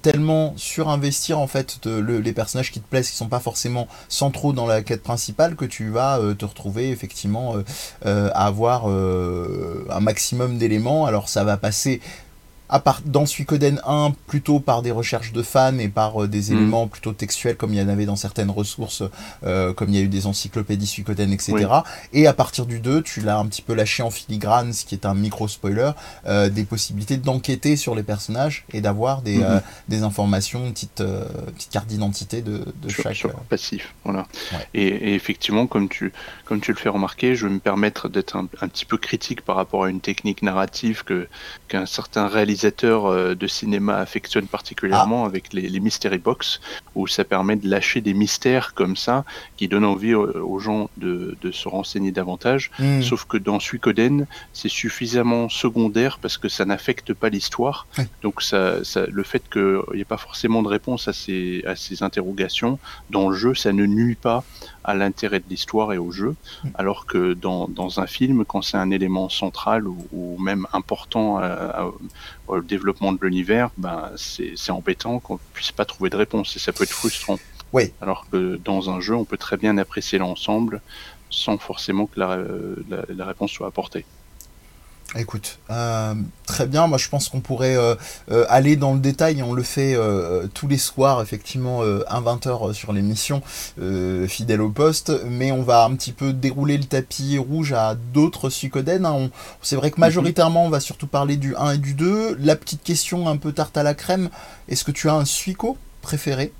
tellement 0.03 0.53
surinvestir 0.57 1.39
en 1.39 1.47
fait 1.47 1.79
de, 1.87 2.01
les 2.01 2.33
personnages 2.33 2.73
qui 2.73 2.81
te 2.81 2.89
plaisent, 2.89 3.09
qui 3.09 3.17
sont 3.17 3.29
pas 3.29 3.39
forcément 3.39 3.87
centraux 4.09 4.53
dans 4.53 4.67
la 4.67 4.83
quête 4.83 5.05
principale, 5.05 5.55
que 5.55 5.65
tu 5.65 5.91
vas 5.91 6.19
te 6.37 6.45
retrouver 6.45 6.91
effectivement 6.91 7.55
à 8.05 8.47
avoir 8.47 8.87
un 8.87 10.01
maximum 10.01 10.59
d'éléments. 10.59 11.07
Alors 11.07 11.29
ça 11.29 11.45
va 11.45 11.57
passer 11.57 12.01
à 12.73 12.81
part 12.81 13.03
dans 13.05 13.27
Suikoden 13.27 13.81
1 13.87 14.15
plutôt 14.27 14.59
par 14.59 14.81
des 14.81 14.91
recherches 14.91 15.33
de 15.33 15.43
fans 15.43 15.79
et 15.79 15.89
par 15.89 16.23
euh, 16.23 16.27
des 16.27 16.51
mm. 16.51 16.57
éléments 16.57 16.89
plutôt 16.89 17.13
textuels 17.13 17.57
comme 17.57 17.75
il 17.75 17.79
y 17.79 17.83
en 17.83 17.89
avait 17.89 18.07
dans 18.07 18.17
certaines 18.17 18.51
ressources 18.51 19.03
euh, 19.45 19.75
comme 19.75 19.91
il 19.91 19.97
y 19.97 19.99
a 19.99 20.01
eu 20.03 20.09
des 20.09 20.27
encyclopédies 20.27 20.87
Suikoden 20.87 21.33
etc 21.33 21.69
et 22.15 22.27
à 22.27 22.32
partir 22.32 22.65
du 22.65 22.81
2 22.81 23.03
tu 23.03 23.20
l'as 23.20 23.37
un 23.37 23.46
petit 23.46 23.61
peu 23.61 23.75
lâché 23.75 24.03
en 24.03 24.11
filigrane 24.11 24.73
ce 24.73 24.87
qui 24.87 24.94
est 24.94 25.05
un 25.05 25.13
micro 25.13 25.49
spoiler 25.49 25.91
euh, 26.27 26.49
des 26.49 26.65
possibilités 26.65 27.19
d'enquêter 27.19 27.77
sur 27.77 27.94
les 27.94 28.03
personnages 28.03 28.65
et 28.73 28.81
d'avoir 28.81 29.20
des, 29.20 29.41
mm-hmm. 29.41 29.61
des 29.89 30.03
informations 30.03 30.65
une 30.65 30.73
petite, 30.73 31.03
petite 31.55 31.70
carte 31.70 31.87
d'identité 31.87 32.41
de, 32.41 32.65
de 32.81 32.89
chaque 32.89 33.15
sur 33.15 33.32
passif 33.51 33.94
voilà 34.05 34.27
et, 34.73 35.15
effectivement 35.15 35.67
comme 35.67 35.91
tu 35.91 36.13
comme 36.46 36.61
tu 36.61 36.73
le 36.73 36.79
fais 36.79 36.89
remarquer 36.89 37.37
je 37.37 37.46
vais 37.46 37.53
me 37.53 37.61
permettre 37.61 38.08
d'être 38.08 38.37
un, 38.37 38.49
un, 38.63 38.69
petit 38.69 38.87
peu 38.87 38.96
critique 38.96 39.43
par 39.43 39.56
rapport 39.56 39.85
à 39.85 39.91
une 39.91 40.01
technique 40.01 40.41
narrative 40.41 41.05
que 41.05 41.29
qu'un 41.69 41.85
certain 41.85 42.29
réalisateur 42.29 42.62
euh, 42.65 43.35
de 43.35 43.47
cinéma 43.47 43.97
affectionne 43.97 44.47
particulièrement 44.47 45.25
ah. 45.25 45.27
avec 45.27 45.53
les, 45.53 45.81
mystery 45.81 46.19
box, 46.19 46.61
où 46.95 47.07
ça 47.07 47.25
permet 47.25 47.57
de 47.57 47.69
lâcher 47.69 48.01
des 48.01 48.15
mystères 48.15 48.75
comme 48.75 48.97
ça, 48.97 49.25
qui 49.57 49.69
donnent 49.69 49.85
envie 49.85 50.15
aux, 50.15 50.59
gens 50.59 50.91
de, 50.97 51.37
se 51.51 51.69
renseigner 51.69 52.13
davantage. 52.13 52.71
Hmm. 52.79 53.03
Sauf 53.03 53.25
que 53.25 53.37
dans 53.37 53.59
Suikoden, 53.59 54.27
c'est 54.53 54.69
suffisamment 54.69 55.49
secondaire 55.49 56.19
parce 56.21 56.39
que 56.39 56.49
ça 56.49 56.65
n'affecte 56.65 57.15
pas 57.15 57.29
l'histoire. 57.29 57.87
Donc 58.23 58.43
ça, 58.43 58.77
le 59.09 59.23
fait 59.23 59.43
qu'il 59.51 59.81
n'y 59.95 60.01
ait 60.01 60.05
pas 60.05 60.17
forcément 60.17 60.63
de 60.63 60.69
réponse 60.69 61.09
à 61.09 61.13
ces, 61.13 61.63
à 61.67 61.77
ces 61.77 62.03
interrogations 62.03 62.79
dans 63.11 63.29
le 63.29 63.37
jeu, 63.37 63.55
ça 63.55 63.73
ne 63.73 63.87
nuit 63.87 64.15
pas 64.15 64.45
à 64.84 64.94
l'intérêt 64.94 65.41
de 65.41 65.44
l'histoire 65.48 65.93
et 65.93 65.98
au 65.98 66.10
jeu, 66.10 66.34
mm. 66.65 66.69
alors 66.74 67.06
que 67.06 67.34
dans, 67.34 67.69
dans 67.69 68.01
un 68.01 68.06
film, 68.06 68.44
quand 68.44 68.62
c'est 68.62 68.77
un 68.77 68.91
élément 68.91 69.29
central 69.29 69.86
ou, 69.86 70.36
même 70.39 70.67
important 70.72 71.41
au 72.48 72.60
développement 72.60 73.12
de 73.12 73.19
l'univers, 73.22 73.70
ben 73.77 74.10
c'est 74.17 74.70
embêtant 74.70 75.20
qu'on 75.20 75.39
puisse 75.53 75.72
pas 75.72 75.84
trouver 75.84 76.10
de 76.10 76.17
réponse 76.17 76.56
et 76.56 76.58
ça 76.58 76.72
peut 76.72 76.84
être 76.84 76.91
frustrant. 76.91 77.39
Oui. 77.72 77.93
Alors 78.01 78.27
que 78.31 78.56
dans 78.56 78.91
un 78.91 79.01
jeu, 79.01 79.15
on 79.15 79.24
peut 79.24 79.36
très 79.36 79.56
bien 79.56 79.79
apprécier 79.79 80.19
l'ensemble 80.19 80.81
sans 81.31 81.58
forcément 81.58 82.06
que 82.06 82.20
la, 82.20 82.39
la, 83.08 83.24
réponse 83.24 83.51
soit 83.51 83.67
apportée. 83.67 84.05
Écoute, 85.15 85.59
euh, 85.71 86.15
très 86.47 86.67
bien. 86.67 86.87
Moi, 86.87 86.97
je 86.97 87.09
pense 87.11 87.29
qu'on 87.29 87.41
pourrait 87.41 87.77
euh, 87.77 87.95
euh, 88.31 88.47
aller 88.49 88.77
dans 88.77 88.95
le 88.95 88.99
détail. 88.99 89.43
On 89.43 89.53
le 89.53 89.63
fait 89.63 89.97
tous 90.55 90.69
les 90.69 90.79
soirs, 90.79 91.21
effectivement, 91.21 91.83
à 91.83 92.21
20h 92.21 92.73
sur 92.73 92.93
l'émission 92.93 93.43
Fidèle 94.27 94.63
au 94.63 94.71
poste. 94.71 95.13
Mais 95.29 95.53
on 95.53 95.63
va 95.63 95.85
un 95.85 95.95
petit 95.95 96.13
peu 96.13 96.33
dérouler 96.33 96.79
le 96.79 96.85
tapis 96.85 97.39
rouge 97.39 97.73
à 97.73 97.95
d'autres 97.95 98.49
Suikoden. 98.49 99.05
Hein. 99.05 99.31
C'est 99.61 99.77
vrai 99.77 99.91
que 99.91 99.97
mhm. 99.97 100.03
majoritairement, 100.03 100.65
on 100.65 100.71
va 100.71 100.81
surtout 100.81 101.07
parler 101.07 101.37
du 101.37 101.55
1 101.57 101.73
et 101.73 101.79
du 101.79 101.95
2. 101.95 102.39
La 102.41 102.57
petite 102.57 102.83
question 102.83 103.29
un 103.29 103.37
peu 103.37 103.53
tarte 103.53 103.77
à 103.77 103.83
la 103.83 103.95
crème 103.95 104.31
est-ce 104.69 104.85
que 104.85 104.91
tu 104.93 105.09
as 105.09 105.15
un 105.15 105.25
Suiko 105.25 105.77
préféré? 106.01 106.53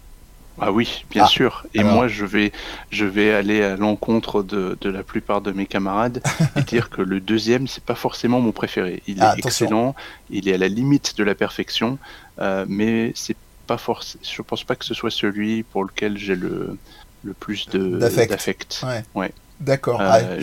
Ah 0.61 0.73
oui, 0.73 1.05
bien 1.11 1.25
ah, 1.25 1.29
sûr. 1.29 1.67
Et 1.75 1.83
moi, 1.83 2.09
je 2.09 2.25
vais, 2.25 2.53
je 2.91 3.05
vais 3.05 3.33
aller 3.33 3.63
à 3.63 3.77
l'encontre 3.77 4.43
de, 4.43 4.77
de, 4.81 4.91
la 4.91 5.03
plupart 5.03 5.41
de 5.41 5.53
mes 5.53 5.67
camarades 5.67 6.23
et 6.57 6.63
dire 6.63 6.91
que 6.91 7.03
le 7.03 7.21
deuxième, 7.21 7.67
c'est 7.67 7.83
pas 7.83 7.95
forcément 7.95 8.41
mon 8.41 8.53
préféré. 8.53 9.03
Il 9.07 9.19
est 9.19 9.23
ah, 9.23 9.35
excellent, 9.39 9.95
il 10.31 10.49
est 10.49 10.55
à 10.55 10.59
la 10.59 10.69
limite 10.69 11.17
de 11.17 11.25
la 11.25 11.35
perfection, 11.35 11.99
euh, 12.39 12.65
mais 12.69 13.13
c'est 13.15 13.37
pas 13.67 13.79
forcément. 13.79 14.23
Je 14.23 14.43
pense 14.43 14.65
pas 14.65 14.77
que 14.77 14.85
ce 14.85 14.95
soit 14.95 15.11
celui 15.11 15.63
pour 15.63 15.85
lequel 15.85 16.19
j'ai 16.19 16.37
le, 16.37 16.77
le 17.25 17.33
plus 17.33 17.69
d'affect. 17.69 18.85
Ouais. 18.87 19.05
ouais. 19.15 19.33
D'accord. 19.61 20.01
Euh, 20.01 20.41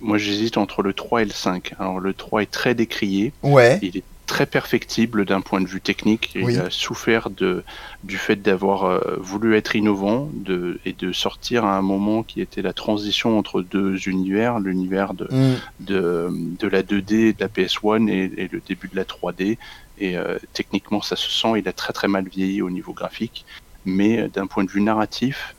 moi, 0.00 0.18
j'hésite 0.18 0.56
entre 0.56 0.82
le 0.82 0.92
3 0.92 1.22
et 1.22 1.24
le 1.26 1.32
5. 1.32 1.74
Alors, 1.78 2.00
le 2.00 2.14
3 2.14 2.42
est 2.42 2.50
très 2.50 2.74
décrié. 2.74 3.32
Ouais. 3.42 3.78
Il 3.82 3.98
est 3.98 4.04
très 4.30 4.46
perfectible 4.46 5.24
d'un 5.24 5.40
point 5.40 5.60
de 5.60 5.66
vue 5.66 5.80
technique. 5.80 6.30
Il 6.36 6.60
a 6.60 6.70
souffert 6.70 7.30
de, 7.30 7.64
du 8.04 8.16
fait 8.16 8.36
d'avoir 8.36 8.84
euh, 8.84 9.16
voulu 9.18 9.56
être 9.56 9.74
innovant 9.74 10.30
de, 10.32 10.78
et 10.86 10.92
de 10.92 11.10
sortir 11.10 11.64
à 11.64 11.76
un 11.76 11.82
moment 11.82 12.22
qui 12.22 12.40
était 12.40 12.62
la 12.62 12.72
transition 12.72 13.36
entre 13.36 13.60
deux 13.60 14.08
univers, 14.08 14.60
l'univers 14.60 15.14
de, 15.14 15.24
mm. 15.24 15.56
de, 15.80 16.28
de, 16.60 16.68
la 16.68 16.84
2D, 16.84 17.36
de 17.36 17.40
la 17.40 17.48
PS1 17.48 18.08
et, 18.08 18.48
le 18.52 18.62
début 18.64 18.86
de 18.86 18.94
la 18.94 19.02
3D. 19.02 19.58
Et 19.98 20.16
euh, 20.16 20.38
techniquement, 20.52 21.02
ça 21.02 21.16
se 21.16 21.28
sent, 21.28 21.58
il 21.58 21.66
a 21.66 21.72
très 21.72 21.92
très 21.92 22.06
mal 22.06 22.28
vieilli 22.28 22.62
au 22.62 22.70
niveau 22.70 22.92
graphique. 22.92 23.44
Mais 23.84 24.20
euh, 24.20 24.28
d'un 24.28 24.46
point 24.46 24.62
de 24.62 24.70
vue 24.70 24.80
narratif, 24.80 25.56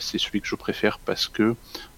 c'est 0.00 0.18
celui 0.18 0.40
que 0.40 0.48
je 0.48 0.56
préfère 0.56 0.98
parce 0.98 1.28
que 1.28 1.54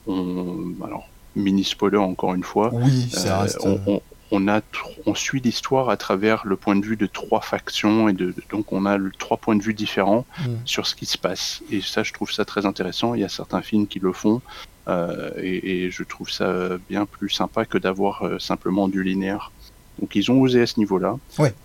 on, 0.07 0.75
alors 0.85 1.09
mini 1.37 1.65
spoiler 1.65 1.97
encore 1.97 2.35
une 2.35 2.43
fois. 2.43 2.71
Oui, 2.75 3.09
ça 3.09 3.41
reste 3.43 3.61
on, 3.63 4.03
a, 4.49 4.61
on 5.07 5.15
suit 5.15 5.41
l'histoire 5.41 5.91
à 5.91 5.97
travers 5.97 6.47
le 6.47 6.57
point 6.57 6.77
de 6.77 6.85
vue 6.85 6.97
de 6.97 7.07
trois 7.07 7.41
factions 7.41 8.09
et 8.09 8.13
de, 8.13 8.35
donc 8.51 8.73
on 8.73 8.87
a 8.87 8.97
le, 8.97 9.11
trois 9.11 9.37
points 9.37 9.57
de 9.57 9.63
vue 9.63 9.75
différents 9.75 10.25
mm. 10.41 10.55
sur 10.65 10.87
ce 10.87 10.95
qui 10.95 11.07
se 11.07 11.19
passe. 11.19 11.63
Et 11.71 11.81
ça, 11.81 12.03
je 12.03 12.13
trouve 12.13 12.33
ça 12.33 12.45
très 12.45 12.67
intéressant. 12.67 13.15
Il 13.15 13.21
y 13.21 13.25
a 13.25 13.29
certains 13.29 13.63
films 13.63 13.87
qui 13.87 13.99
le 13.99 14.13
font 14.13 14.41
euh, 14.89 15.31
et, 15.37 15.91
je 15.91 16.03
trouve 16.03 16.31
ça 16.31 16.79
bien 16.89 17.07
plus 17.07 17.31
sympa 17.31 17.65
que 17.65 17.79
d'avoir 17.79 18.23
euh, 18.23 18.39
simplement 18.39 18.89
du 18.89 19.03
linéaire. 19.03 19.53
Donc 20.01 20.17
ils 20.17 20.31
ont 20.31 20.41
osé 20.41 20.63
à 20.63 20.67
ce 20.67 20.79
niveau-là 20.79 21.17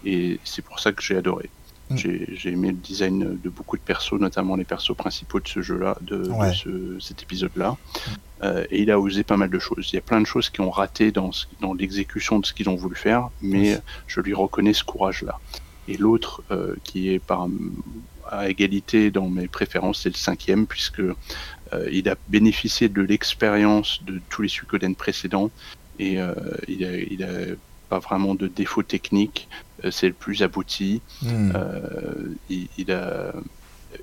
et 0.06 0.40
c'est 0.44 0.62
pour 0.62 0.80
ça 0.80 0.92
que 0.92 1.02
j'ai 1.02 1.18
adoré. 1.18 1.50
Mm. 1.90 1.98
J'ai 1.98 2.50
aimé 2.50 2.68
le 2.70 2.78
design 2.78 3.40
de 3.42 3.50
beaucoup 3.50 3.78
de 3.78 3.82
persos, 3.82 4.20
notamment 4.20 4.56
les 4.56 4.66
persos 4.66 4.96
principaux 4.96 5.40
de 5.40 5.48
ce 5.48 5.62
jeu-là, 5.62 5.98
de, 6.02 6.30
cet 7.00 7.24
épisode-là. 7.24 7.72
Mm. 7.72 8.12
Euh, 8.44 8.66
et 8.70 8.82
il 8.82 8.92
a 8.92 9.00
osé 9.00 9.24
pas 9.24 9.38
mal 9.38 9.50
de 9.50 9.60
choses. 9.60 9.90
Il 9.92 9.96
y 9.96 10.00
a 10.00 10.02
plein 10.02 10.22
de 10.22 10.26
choses 10.26 10.50
qui 10.50 10.62
ont 10.62 10.70
raté 10.70 11.12
dans, 11.12 11.32
dans 11.62 11.74
l'exécution 11.74 12.40
de 12.40 12.46
ce 12.46 12.54
qu'ils 12.54 12.70
ont 12.70 12.76
voulu 12.76 12.96
faire, 12.96 13.30
mais 13.42 13.80
je 14.08 14.22
lui 14.22 14.34
reconnais 14.34 14.74
ce 14.74 14.84
courage-là. 14.84 15.40
Et 15.88 15.98
l'autre, 15.98 16.44
euh, 16.52 16.76
qui 16.84 17.10
est 17.10 17.20
par, 17.20 17.48
à 18.30 18.50
égalité 18.50 19.10
dans 19.10 19.30
mes 19.30 19.48
préférences, 19.48 20.02
c'est 20.04 20.10
le 20.10 20.16
cinquième, 20.16 20.68
puisque 20.68 21.00
euh, 21.00 21.16
il 21.92 22.10
a 22.10 22.16
bénéficié 22.28 22.90
de 22.90 23.02
l'expérience 23.02 24.04
de 24.04 24.22
tous 24.30 24.42
les 24.42 24.50
Suikoden 24.50 24.96
précédents, 24.96 25.50
et 26.00 26.20
il 26.68 26.86
a, 26.86 26.98
il 26.98 27.24
a 27.24 27.56
pas 27.90 27.98
vraiment 27.98 28.36
de 28.36 28.48
défaut 28.48 28.84
technique, 28.84 29.48
c'est 29.90 30.08
le 30.08 30.14
plus 30.14 30.44
abouti. 30.44 31.02
Hmm. 31.24 31.52
Il, 32.52 32.68
il, 32.78 32.92
a 32.92 33.34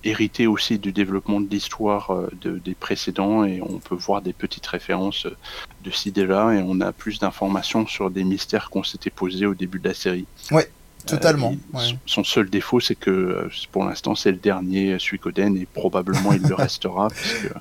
hérité 0.04 0.46
aussi 0.46 0.78
du 0.78 0.92
développement 0.92 1.40
de 1.40 1.48
l'histoire 1.48 2.10
euh, 2.10 2.28
de, 2.40 2.58
des 2.58 2.74
précédents 2.74 3.44
et 3.44 3.60
on 3.62 3.78
peut 3.78 3.94
voir 3.94 4.22
des 4.22 4.32
petites 4.32 4.66
références 4.66 5.26
euh, 5.26 5.36
de 5.82 5.90
ci 5.90 6.12
et 6.16 6.26
là 6.26 6.52
et 6.52 6.62
on 6.64 6.80
a 6.80 6.92
plus 6.92 7.18
d'informations 7.18 7.86
sur 7.86 8.10
des 8.10 8.24
mystères 8.24 8.70
qu'on 8.70 8.82
s'était 8.82 9.10
posés 9.10 9.46
au 9.46 9.54
début 9.54 9.78
de 9.78 9.88
la 9.88 9.94
série. 9.94 10.26
Ouais. 10.50 10.68
Totalement. 11.06 11.54
Euh, 11.74 11.78
son 12.06 12.24
seul 12.24 12.48
défaut, 12.48 12.80
c'est 12.80 12.94
que 12.94 13.48
pour 13.72 13.84
l'instant, 13.84 14.14
c'est 14.14 14.30
le 14.30 14.38
dernier 14.38 14.98
Suikoden 14.98 15.54
et 15.54 15.66
probablement 15.66 16.32
il 16.32 16.40
le 16.40 16.54
restera, 16.54 17.08
puisque 17.10 17.52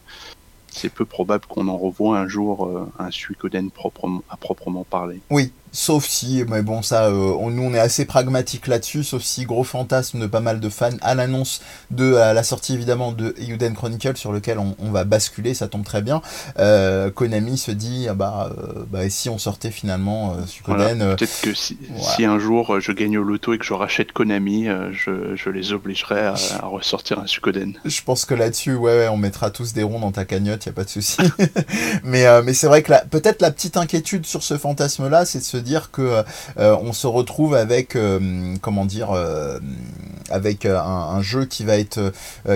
c'est 0.72 0.88
peu 0.88 1.04
probable 1.04 1.46
qu'on 1.48 1.68
en 1.68 1.78
revoie 1.78 2.18
un 2.18 2.28
jour 2.30 2.88
un 2.98 3.12
Suikoden 3.12 3.70
proprement, 3.70 4.24
à 4.30 4.38
proprement 4.38 4.86
parler. 4.86 5.20
Oui, 5.30 5.52
Sauf 5.76 6.06
si, 6.06 6.44
mais 6.48 6.62
bon, 6.62 6.84
ça, 6.84 7.08
euh, 7.08 7.36
on, 7.40 7.50
nous 7.50 7.64
on 7.64 7.74
est 7.74 7.80
assez 7.80 8.06
pragmatique 8.06 8.68
là-dessus, 8.68 9.04
sauf 9.04 9.24
si 9.24 9.46
gros 9.46 9.64
fantasme 9.64 10.20
de 10.20 10.28
pas 10.28 10.40
mal 10.40 10.60
de 10.60 10.70
fans 10.70 10.92
à 11.02 11.16
l'annonce 11.16 11.62
de 11.90 12.14
à 12.14 12.34
la 12.34 12.44
sortie 12.44 12.76
évidemment 12.76 13.12
de 13.12 13.34
Euden 13.40 13.74
Chronicle 13.74 14.16
sur 14.16 14.32
lequel 14.32 14.60
on, 14.60 14.92
va 14.92 15.04
basculer, 15.04 15.56
ça 15.56 15.68
tombe 15.68 15.84
très 15.84 16.04
bien. 16.04 16.22
Euh, 16.60 17.10
Konami 17.10 17.58
se 17.58 17.72
dit, 17.72 18.06
ah 18.08 18.14
bah, 18.14 18.52
euh, 18.56 18.84
bah, 18.88 19.10
si 19.10 19.30
on 19.30 19.40
sortait 19.40 19.72
finalement 19.72 20.38
Suikoden. 20.46 21.16
Peut-être 21.16 21.42
que 21.42 21.56
si, 21.56 21.80
si, 21.98 22.24
un 22.24 22.38
jour 22.38 22.80
je 22.80 22.92
gagne 22.92 23.18
au 23.18 23.24
loto 23.24 23.54
et 23.54 23.58
que 23.58 23.66
je 23.66 23.74
rachète 23.74 24.12
Konami, 24.12 24.68
je, 24.92 25.36
je, 25.36 25.50
les 25.50 25.74
obligerai 25.74 26.20
à, 26.20 26.36
ressortir 26.62 27.18
un 27.18 27.26
Suikoden. 27.26 27.74
Je 27.84 28.02
pense 28.04 28.26
que 28.26 28.36
là-dessus, 28.36 28.76
ouais, 28.76 28.96
ouais, 28.96 29.08
on 29.08 29.18
mettra 29.18 29.50
tous 29.50 29.74
des 29.74 29.82
ronds 29.82 30.00
dans 30.00 30.12
ta 30.12 30.26
cagnotte, 30.26 30.68
y 30.68 30.70
a 30.70 30.74
pas 30.74 30.84
de 30.84 30.90
souci. 30.90 31.18
mais 32.04 32.26
mais 32.44 32.54
c'est 32.54 32.68
vrai 32.68 32.84
que 32.84 32.94
peut-être 33.08 33.42
la 33.42 33.50
petite 33.50 33.76
inquiétude 33.76 34.28
sur 34.28 34.44
ce 34.44 34.60
fantasme-là, 34.60 35.26
c'est 35.26 35.40
de 35.40 35.44
se 35.44 35.63
dire 35.64 35.90
que 35.92 36.24
euh, 36.58 36.78
on 36.82 36.94
se 36.94 37.08
retrouve 37.08 37.56
avec 37.56 37.96
euh, 37.96 38.56
comment 38.62 38.86
dire 38.86 39.12
euh, 39.12 39.60
avec 40.30 40.66
un, 40.66 41.22
jeu 41.22 41.46
qui 41.46 41.64
va 41.64 41.78
être 41.78 42.12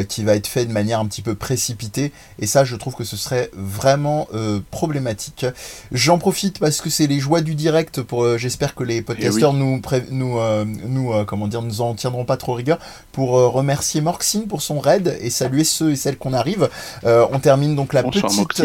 qui 0.08 0.24
va 0.24 0.36
être 0.36 0.48
fait 0.48 0.66
de 0.66 0.72
manière 0.72 1.00
un 1.00 1.06
petit 1.06 1.22
peu 1.22 1.36
précipitée 1.36 2.12
et 2.40 2.48
ça 2.48 2.64
je 2.64 2.76
trouve 2.76 2.96
que 2.96 3.04
ce 3.04 3.16
serait 3.16 3.52
vraiment 3.54 4.28
problématique. 4.72 5.46
J'en 5.92 6.18
profite 6.18 6.60
parce 6.60 6.82
que 6.82 6.90
c'est 6.90 7.08
les 7.08 7.20
joies 7.20 7.42
du 7.42 7.56
direct 7.56 8.02
pour 8.02 8.38
j'espère 8.38 8.74
que 8.74 8.84
les 8.84 9.02
podcasteurs 9.02 9.54
eh 9.54 9.58
nous 9.60 9.82
nous 10.12 10.40
nous 10.88 11.26
comment 11.26 11.48
dire 11.48 11.62
nous 11.62 11.82
en 11.82 11.94
tiendront 11.94 12.26
pas 12.26 12.38
trop 12.38 12.54
rigueur 12.54 12.80
pour 13.12 13.32
remercier 13.32 14.02
Morxine 14.02 14.48
pour 14.48 14.62
son 14.62 14.80
raid 14.80 15.18
et 15.22 15.30
saluer 15.30 15.64
ceux 15.64 15.92
et 15.92 15.96
celles 15.96 16.18
qu'on 16.18 16.34
arrive. 16.34 16.70
on 17.04 17.40
termine 17.40 17.76
donc 17.76 17.94
la 17.94 18.04
petite 18.04 18.64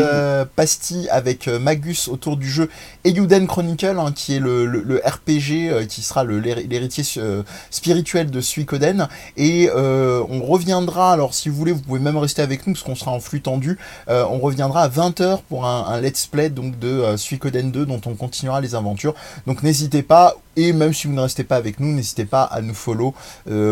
pastille 0.56 1.08
avec 1.11 1.49
Magus 1.49 2.08
autour 2.08 2.37
du 2.37 2.50
jeu 2.50 2.70
Eiyuden 3.04 3.46
Chronicle 3.46 3.99
hein, 3.99 4.12
qui 4.14 4.31
le, 4.38 5.00
RPG 5.04 5.70
euh, 5.70 5.84
qui 5.84 6.02
sera 6.02 6.24
l'héritier 6.24 7.04
euh, 7.18 7.42
spirituel 7.70 8.30
de 8.30 8.40
Suikoden. 8.40 9.08
Et 9.36 9.70
euh, 9.74 10.22
on 10.28 10.42
reviendra, 10.42 11.12
alors 11.12 11.34
si 11.34 11.48
vous 11.48 11.56
voulez, 11.56 11.72
vous 11.72 11.80
pouvez 11.80 12.00
même 12.00 12.16
rester 12.16 12.42
avec 12.42 12.66
nous 12.66 12.74
parce 12.74 12.84
qu'on 12.84 12.94
sera 12.94 13.10
en 13.10 13.20
flux 13.20 13.40
tendu. 13.40 13.78
on 14.08 14.38
reviendra 14.38 14.82
à 14.82 14.88
20h 14.88 15.40
pour 15.48 15.66
un, 15.66 16.00
let's 16.00 16.26
play 16.26 16.50
donc 16.50 16.78
de 16.78 17.16
Suikoden 17.16 17.70
2 17.70 17.86
dont 17.86 18.00
on 18.06 18.14
continuera 18.14 18.60
les 18.60 18.74
aventures. 18.74 19.14
Donc 19.46 19.62
n'hésitez 19.62 20.02
pas, 20.02 20.36
et 20.56 20.73
même 20.73 20.92
si 20.92 21.06
vous 21.06 21.14
ne 21.14 21.21
restez 21.21 21.44
pas 21.44 21.56
avec 21.56 21.80
nous, 21.80 21.92
n'hésitez 21.92 22.25
pas 22.25 22.42
à 22.44 22.61
nous 22.61 22.75
follow 22.75 23.14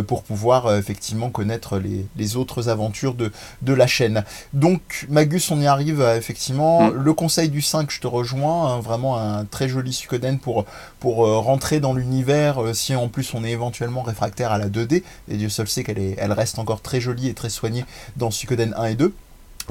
pour 0.06 0.22
pouvoir 0.22 0.76
effectivement 0.76 1.30
connaître 1.30 1.80
les, 2.16 2.36
autres 2.36 2.68
aventures 2.68 3.14
de, 3.14 3.32
de 3.62 3.72
la 3.72 3.86
chaîne. 3.86 4.24
Donc 4.52 5.06
Magus, 5.08 5.50
on 5.50 5.60
y 5.60 5.66
arrive 5.66 6.00
effectivement. 6.16 6.90
Mm. 6.90 6.94
Le 6.94 7.12
conseil 7.12 7.48
du 7.48 7.60
5, 7.60 7.90
je 7.90 8.00
te 8.00 8.06
rejoins. 8.06 8.50
Hein, 8.50 8.80
vraiment 8.80 9.18
un 9.18 9.44
très 9.44 9.68
joli 9.68 9.92
Suikoden 9.92 10.38
pour, 10.38 10.64
pour 10.98 11.26
euh, 11.26 11.38
rentrer 11.38 11.80
dans 11.80 11.94
l'univers, 11.94 12.62
euh, 12.62 12.74
si 12.74 12.94
en 12.94 13.08
plus 13.08 13.34
on 13.34 13.44
est 13.44 13.50
éventuellement 13.50 14.02
réfractaire 14.02 14.52
à 14.52 14.58
la 14.58 14.68
2D, 14.68 15.02
et 15.28 15.36
Dieu 15.36 15.48
seul 15.48 15.68
sait 15.68 15.84
qu'elle 15.84 16.14
elle 16.16 16.32
reste 16.32 16.58
encore 16.58 16.80
très 16.80 17.00
jolie 17.00 17.28
et 17.28 17.34
très 17.34 17.50
soignée 17.50 17.84
dans 18.16 18.30
Suikoden 18.30 18.74
1 18.76 18.84
et 18.86 18.94
2. 18.94 19.12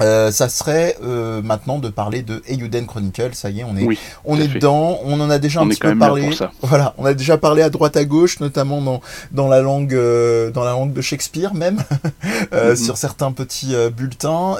Euh, 0.00 0.30
ça 0.30 0.48
serait 0.48 0.96
maintenant 1.42 1.78
de 1.78 1.88
parler 1.88 2.22
de 2.22 2.42
Eiyuden 2.46 2.86
Chronicle. 2.86 3.34
Ça 3.34 3.50
y 3.50 3.60
est, 3.60 3.64
on 3.64 3.76
est, 3.76 3.86
on 4.24 4.38
est 4.38 4.48
dedans. 4.48 4.98
On 5.04 5.20
en 5.20 5.30
a 5.30 5.38
déjà 5.38 5.60
un 5.60 5.68
petit 5.68 5.80
peu 5.80 5.96
parlé. 5.96 6.30
Voilà, 6.62 6.94
on 6.98 7.04
a 7.04 7.14
déjà 7.14 7.36
parlé 7.38 7.62
à 7.62 7.70
droite 7.70 7.96
à 7.96 8.04
gauche, 8.04 8.40
notamment 8.40 8.80
dans, 8.80 9.00
dans 9.32 9.48
la 9.48 9.60
langue 9.60 9.94
dans 9.94 10.64
la 10.64 10.70
langue 10.72 10.92
de 10.92 11.00
Shakespeare 11.00 11.54
même, 11.54 11.82
mm-hmm. 12.52 12.76
sur 12.84 12.96
certains 12.96 13.32
petits 13.32 13.74
bulletins. 13.96 14.56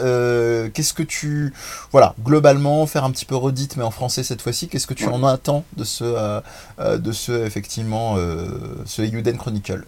qu'est-ce 0.75 0.93
que 0.93 1.03
tu, 1.03 1.53
voilà, 1.93 2.15
globalement, 2.23 2.87
faire 2.87 3.05
un 3.05 3.11
petit 3.11 3.25
peu 3.25 3.37
redite, 3.37 3.77
mais 3.77 3.85
en 3.85 3.91
français 3.91 4.23
cette 4.23 4.43
fois-ci. 4.43 4.69
Qu'est-ce 4.69 4.87
que 4.87 4.95
tu 4.95 5.07
en 5.07 5.25
attends 5.25 5.65
de 5.77 5.85
ce 5.85 6.41
de 6.79 7.13
ce 7.13 7.47
effectivement 7.47 8.17
ce 8.85 9.03
Eiyuden 9.03 9.37
Chronicle? 9.37 9.85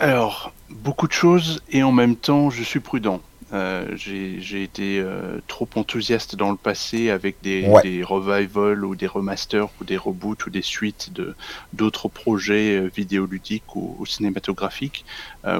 Alors 0.00 0.52
beaucoup 0.70 1.06
de 1.08 1.12
choses 1.12 1.60
et 1.70 1.82
en 1.82 1.92
même 1.92 2.16
temps, 2.16 2.50
je 2.50 2.62
suis 2.62 2.80
prudent. 2.80 3.20
Euh, 3.52 3.86
j'ai 3.96 4.62
été 4.62 5.00
euh, 5.00 5.40
trop 5.46 5.68
enthousiaste 5.76 6.36
dans 6.36 6.50
le 6.50 6.56
passé 6.56 7.08
avec 7.08 7.36
des, 7.42 7.66
des, 7.82 8.02
revivals 8.02 8.84
ou 8.84 8.94
des 8.94 9.06
remasters 9.06 9.68
ou 9.80 9.84
des 9.84 9.96
reboots 9.96 10.46
ou 10.46 10.50
des 10.50 10.62
suites 10.62 11.12
de 11.12 11.34
d'autres 11.72 12.08
projets 12.08 12.76
euh, 12.76 12.90
vidéoludiques 12.94 13.74
ou, 13.74 13.96
ou 13.98 14.06
cinématographiques. 14.06 15.04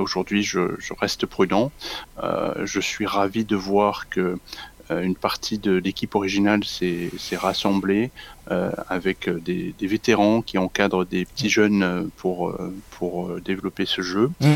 Aujourd'hui, 0.00 0.42
je, 0.42 0.75
je, 0.78 0.92
reste 0.92 1.25
prudent. 1.25 1.73
je 2.21 2.80
suis 2.80 3.07
ravi 3.07 3.45
de 3.45 3.57
voir 3.57 4.11
que 4.11 4.38
une 4.90 5.14
partie 5.14 5.59
de 5.59 5.73
l'équipe 5.73 6.14
originale 6.14 6.64
s'est 6.64 7.11
rassemblée 7.37 8.11
avec 8.88 9.28
des, 9.28 9.75
vétérans 9.80 10.40
qui 10.40 10.57
encadrent 10.57 11.04
des 11.04 11.25
petits 11.26 11.50
jeunes 11.50 12.09
pour, 12.16 12.54
pour 12.92 13.40
développer 13.40 13.85
ce 13.85 14.00
jeu. 14.00 14.30
Mm. 14.40 14.54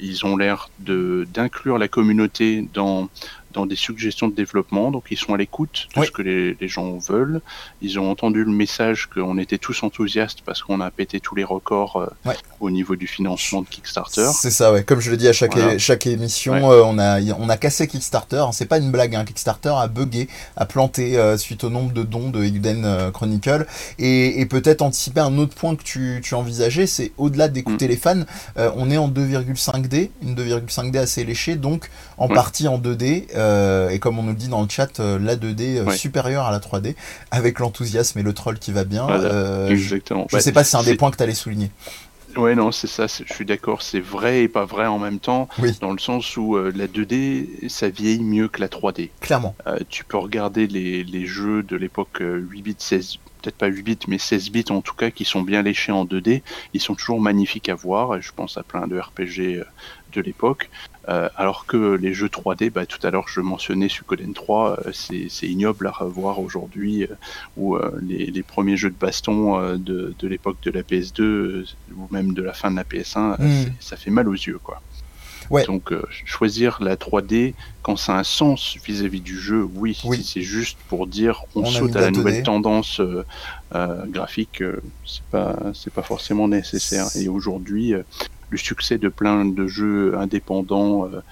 ils 0.00 0.26
ont 0.26 0.36
l'air 0.36 0.68
d'inclure 0.78 1.78
la 1.78 1.88
communauté 1.88 2.68
dans 2.74 3.08
dans 3.52 3.66
des 3.66 3.76
suggestions 3.76 4.28
de 4.28 4.34
développement, 4.34 4.90
donc 4.90 5.04
ils 5.10 5.16
sont 5.16 5.34
à 5.34 5.36
l'écoute 5.36 5.88
de 5.96 6.04
ce 6.04 6.10
que 6.10 6.22
les, 6.22 6.68
gens 6.68 6.96
veulent. 6.98 7.40
Ils 7.80 7.98
ont 7.98 8.10
entendu 8.10 8.44
le 8.44 8.50
message 8.50 9.06
qu'on 9.06 9.38
était 9.38 9.58
tous 9.58 9.82
enthousiastes 9.82 10.40
parce 10.44 10.62
qu'on 10.62 10.80
a 10.80 10.90
pété 10.90 11.20
tous 11.20 11.34
les 11.34 11.44
records 11.44 11.96
euh, 11.96 12.32
au 12.60 12.70
niveau 12.70 12.96
du 12.96 13.06
financement 13.06 13.62
de 13.62 13.66
Kickstarter. 13.66 14.28
C'est 14.32 14.50
ça, 14.50 14.72
ouais. 14.72 14.84
Comme 14.84 15.00
je 15.00 15.10
le 15.10 15.16
dis 15.16 15.28
à 15.28 15.32
chaque, 15.32 15.56
chaque 15.78 16.06
émission, 16.06 16.54
euh, 16.70 16.82
on, 16.84 16.98
a, 16.98 17.20
on 17.38 17.48
a 17.48 17.56
cassé 17.56 17.86
Kickstarter. 17.86 18.44
C'est 18.52 18.66
pas 18.66 18.78
une 18.78 18.90
blague, 18.90 19.14
hein. 19.14 19.24
Kickstarter 19.24 19.74
a 19.76 19.88
bugué, 19.88 20.28
a 20.56 20.64
planté 20.64 21.18
euh, 21.18 21.36
suite 21.36 21.64
au 21.64 21.70
nombre 21.70 21.92
de 21.92 22.02
dons 22.02 22.30
de 22.30 22.42
Uden 22.42 23.10
Chronicle. 23.12 23.66
Et, 23.98 24.46
peut-être 24.46 24.82
anticiper 24.82 25.20
un 25.20 25.38
autre 25.38 25.54
point 25.54 25.76
que 25.76 25.82
tu, 25.82 26.20
tu 26.22 26.34
envisageais, 26.34 26.86
c'est 26.86 27.12
au-delà 27.16 27.48
d'écouter 27.48 27.86
mm. 27.86 27.88
les 27.88 27.96
fans, 27.96 28.22
on 28.56 28.90
est 28.90 28.98
en 28.98 29.08
2,5D, 29.08 30.10
une 30.22 30.34
2,5D 30.34 30.98
assez 30.98 31.24
léchée, 31.24 31.54
donc 31.54 31.90
en 32.22 32.28
partie 32.28 32.68
en 32.68 32.78
2D. 32.78 33.26
Euh, 33.34 33.90
et 33.90 33.98
comme 33.98 34.18
on 34.18 34.22
nous 34.22 34.34
dit 34.34 34.48
dans 34.48 34.62
le 34.62 34.68
chat, 34.68 35.00
euh, 35.00 35.18
la 35.18 35.36
2D 35.36 35.78
euh, 35.78 35.90
supérieure 35.90 36.44
à 36.44 36.52
la 36.52 36.60
3D, 36.60 36.94
avec 37.30 37.58
l'enthousiasme 37.58 38.18
et 38.18 38.22
le 38.22 38.32
troll 38.32 38.58
qui 38.58 38.72
va 38.72 38.84
bien. 38.84 39.08
exactement. 39.68 40.26
Je 40.30 40.36
ne 40.36 40.40
sais 40.40 40.52
pas 40.52 40.64
si 40.64 40.70
c'est 40.70 40.76
un 40.76 40.82
des 40.82 40.94
points 40.94 41.10
que 41.10 41.16
tu 41.16 41.22
allais 41.22 41.34
souligner. 41.34 41.70
Ouais, 42.34 42.54
non, 42.54 42.72
c'est 42.72 42.86
ça, 42.86 43.06
je 43.08 43.30
suis 43.30 43.44
d'accord, 43.44 43.82
c'est 43.82 44.00
vrai 44.00 44.44
et 44.44 44.48
pas 44.48 44.64
vrai 44.64 44.86
en 44.86 44.98
même 44.98 45.18
temps, 45.18 45.48
dans 45.82 45.92
le 45.92 45.98
sens 45.98 46.34
où 46.38 46.56
la 46.56 46.86
2D, 46.86 47.68
ça 47.68 47.90
vieillit 47.90 48.24
mieux 48.24 48.48
que 48.48 48.62
la 48.62 48.68
3D. 48.68 49.10
Clairement. 49.20 49.54
tu 49.90 50.04
peux 50.04 50.16
regarder 50.16 50.66
les, 50.66 51.04
les 51.04 51.26
jeux 51.26 51.62
de 51.62 51.76
l'époque 51.76 52.22
8 52.22 52.62
bits, 52.62 52.74
16 52.78 53.18
peut-être 53.42 53.56
pas 53.56 53.66
8 53.66 53.82
bits, 53.82 53.98
mais 54.08 54.18
16 54.18 54.50
bits 54.50 54.64
en 54.70 54.80
tout 54.80 54.94
cas, 54.94 55.10
qui 55.10 55.26
sont 55.26 55.42
bien 55.42 55.62
léchés 55.62 55.92
en 55.92 56.06
2D. 56.06 56.42
Ils 56.72 56.80
sont 56.80 56.94
toujours 56.94 57.20
magnifiques 57.20 57.68
à 57.68 57.74
voir, 57.74 58.16
et 58.16 58.22
je 58.22 58.32
pense 58.32 58.56
à 58.56 58.62
plein 58.62 58.86
de 58.86 58.98
RPG 58.98 59.66
de 60.14 60.20
l'époque. 60.20 60.70
Euh, 61.08 61.28
alors 61.36 61.66
que 61.66 61.94
les 61.94 62.14
jeux 62.14 62.28
3D, 62.28 62.70
bah, 62.70 62.86
tout 62.86 63.04
à 63.04 63.10
l'heure 63.10 63.26
je 63.26 63.40
mentionnais 63.40 63.88
Suikoden 63.88 64.34
3, 64.34 64.78
euh, 64.86 64.92
c'est 64.92 65.48
ignoble 65.48 65.88
à 65.88 65.90
revoir 65.90 66.38
aujourd'hui, 66.38 67.04
euh, 67.04 67.14
ou 67.56 67.76
les, 68.02 68.42
premiers 68.42 68.76
jeux 68.76 68.90
de 68.90 68.98
baston 68.98 69.76
de, 69.76 70.14
l'époque 70.22 70.58
de 70.62 70.70
la 70.70 70.82
PS2, 70.82 71.66
ou 71.96 72.08
même 72.10 72.34
de 72.34 72.42
la 72.42 72.52
fin 72.52 72.70
de 72.70 72.76
la 72.76 72.84
PS1, 72.84 73.36
hmm. 73.38 73.72
ça 73.80 73.96
fait 73.96 74.10
mal 74.10 74.28
aux 74.28 74.34
yeux. 74.34 74.60
quoi. 74.62 74.80
Donc 75.66 75.92
choisir 76.24 76.78
la 76.80 76.96
3D 76.96 77.54
quand 77.82 77.96
ça 77.96 78.14
a 78.14 78.20
un 78.20 78.24
sens 78.24 78.76
vis-à-vis 78.86 79.20
du 79.20 79.38
jeu, 79.38 79.68
oui. 79.74 79.94
Si 79.94 80.22
c'est 80.22 80.42
juste 80.42 80.78
pour 80.88 81.06
dire 81.06 81.42
on, 81.54 81.64
saute 81.64 81.96
à 81.96 82.00
la 82.00 82.10
nouvelle 82.10 82.42
tendance 82.42 83.00
graphique, 83.72 84.62
c'est 85.04 85.24
pas 85.30 85.56
c'est 85.74 85.92
pas 85.92 86.02
forcément 86.02 86.48
nécessaire. 86.48 87.06
Et 87.16 87.28
aujourd'hui, 87.28 87.94
le 88.52 88.58
succès 88.58 88.98
de 88.98 89.08
plein 89.08 89.46
de 89.46 89.66
jeux 89.66 90.16
indépendants 90.16 91.06
euh, 91.06 91.22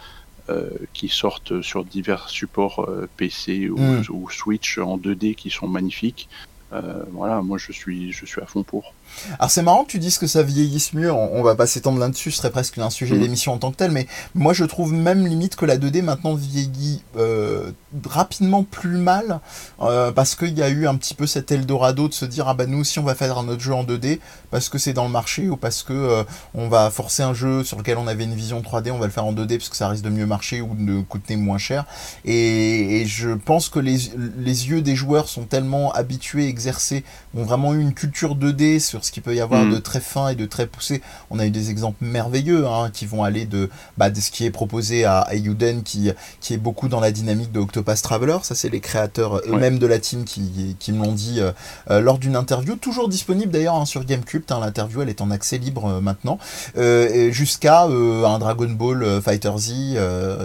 euh, 0.48 0.70
qui 0.94 1.08
sortent 1.08 1.60
sur 1.60 1.84
divers 1.84 2.30
supports 2.30 2.86
euh, 2.88 3.08
PC 3.18 3.68
hmm. 3.68 4.02
ou, 4.08 4.30
Switch 4.30 4.78
en 4.78 4.96
2D 4.96 5.34
qui 5.34 5.50
sont 5.50 5.68
magnifiques. 5.68 6.28
voilà, 7.12 7.42
moi 7.42 7.58
je 7.58 7.72
suis, 7.72 8.12
je 8.12 8.24
suis 8.24 8.40
à 8.40 8.46
fond 8.46 8.62
pour. 8.62 8.94
Alors 9.38 9.50
c'est 9.50 9.62
marrant 9.62 9.84
que 9.84 9.90
tu 9.90 9.98
dises 9.98 10.18
que 10.18 10.26
ça 10.26 10.42
vieillisse 10.42 10.92
mieux, 10.92 11.12
on, 11.12 11.42
va 11.42 11.54
pas 11.54 11.66
s'étendre 11.66 11.98
là-dessus, 11.98 12.30
ce 12.30 12.38
serait 12.38 12.50
presque 12.50 12.78
un 12.78 12.90
sujet 12.90 13.16
mm. 13.16 13.20
d'émission 13.20 13.52
en 13.52 13.58
tant 13.58 13.70
que 13.70 13.76
tel, 13.76 13.90
mais 13.90 14.06
moi 14.34 14.52
je 14.52 14.64
trouve 14.64 14.92
même 14.92 15.26
limite 15.26 15.56
que 15.56 15.64
la 15.64 15.76
2D 15.76 16.02
maintenant 16.02 16.34
vieillit 16.34 17.02
euh, 17.16 17.72
rapidement 18.06 18.62
plus 18.62 18.96
mal, 18.96 19.40
euh, 19.80 20.12
parce 20.12 20.34
qu'il 20.34 20.56
y 20.56 20.62
a 20.62 20.68
eu 20.68 20.86
un 20.86 20.96
petit 20.96 21.14
peu 21.14 21.26
cet 21.26 21.52
Eldorado 21.52 22.08
de 22.08 22.14
se 22.14 22.24
dire 22.24 22.48
ah 22.48 22.54
bah 22.54 22.66
nous 22.66 22.80
aussi 22.80 22.98
on 22.98 23.04
va 23.04 23.14
faire 23.14 23.42
notre 23.42 23.60
jeu 23.60 23.74
en 23.74 23.84
2D, 23.84 24.20
parce 24.50 24.68
que 24.68 24.78
c'est 24.78 24.92
dans 24.92 25.04
le 25.04 25.10
marché, 25.10 25.48
ou 25.48 25.56
parce 25.56 25.82
que 25.82 25.92
euh, 25.92 26.24
on 26.54 26.68
va 26.68 26.90
forcer 26.90 27.22
un 27.22 27.34
jeu 27.34 27.64
sur 27.64 27.78
lequel 27.78 27.98
on 27.98 28.06
avait 28.06 28.24
une 28.24 28.34
vision 28.34 28.60
3D, 28.60 28.90
on 28.90 28.98
va 28.98 29.06
le 29.06 29.12
faire 29.12 29.24
en 29.24 29.32
2D 29.32 29.58
parce 29.58 29.68
que 29.68 29.76
ça 29.76 29.88
risque 29.88 30.04
de 30.04 30.10
mieux 30.10 30.26
marcher 30.26 30.60
ou 30.60 30.74
de 30.74 31.00
coûter 31.02 31.36
moins 31.36 31.58
cher. 31.58 31.84
Et, 32.24 33.04
je 33.06 33.30
pense 33.30 33.68
que 33.68 33.78
les, 33.78 33.98
les 34.38 34.68
yeux 34.68 34.82
des 34.82 34.94
joueurs 34.94 35.28
sont 35.28 35.44
tellement 35.44 35.92
habitués, 35.92 36.48
exercés, 36.48 37.04
ont 37.34 37.44
vraiment 37.44 37.74
eu 37.74 37.80
une 37.80 37.94
culture 37.94 38.36
2D 38.36 38.78
sur 38.78 38.99
ce 39.04 39.12
qu'il 39.12 39.22
peut 39.22 39.34
y 39.34 39.40
avoir 39.40 39.64
mm. 39.64 39.74
de 39.74 39.78
très 39.78 40.00
fin 40.00 40.28
et 40.28 40.34
de 40.34 40.46
très 40.46 40.66
poussé. 40.66 41.02
On 41.30 41.38
a 41.38 41.46
eu 41.46 41.50
des 41.50 41.70
exemples 41.70 42.04
merveilleux 42.04 42.66
hein, 42.66 42.90
qui 42.92 43.06
vont 43.06 43.24
aller 43.24 43.46
de, 43.46 43.70
bah, 43.98 44.10
de 44.10 44.20
ce 44.20 44.30
qui 44.30 44.44
est 44.44 44.50
proposé 44.50 45.04
à 45.04 45.20
Ayuden 45.30 45.82
qui, 45.82 46.10
qui 46.40 46.54
est 46.54 46.58
beaucoup 46.58 46.88
dans 46.88 47.00
la 47.00 47.12
dynamique 47.12 47.52
de 47.52 47.60
Octopath 47.60 48.02
Traveler. 48.02 48.38
Ça, 48.42 48.54
c'est 48.54 48.68
les 48.68 48.80
créateurs 48.80 49.40
eux-mêmes 49.46 49.78
de 49.78 49.86
la 49.86 49.98
team 49.98 50.24
qui, 50.24 50.76
qui 50.78 50.92
me 50.92 51.04
l'ont 51.04 51.12
dit 51.12 51.40
euh, 51.40 51.52
euh, 51.90 52.00
lors 52.00 52.18
d'une 52.18 52.36
interview, 52.36 52.76
toujours 52.76 53.08
disponible 53.08 53.52
d'ailleurs 53.52 53.74
hein, 53.74 53.84
sur 53.84 54.04
Gamecult. 54.04 54.50
Hein, 54.50 54.60
L'interview, 54.60 55.02
elle 55.02 55.08
est 55.08 55.20
en 55.20 55.30
accès 55.30 55.58
libre 55.58 55.86
euh, 55.86 56.00
maintenant, 56.00 56.38
jusqu'à 57.30 57.82
un 57.84 58.38
Dragon 58.38 58.68
Ball 58.70 59.20
Fighter 59.22 59.52
Z 59.56 59.72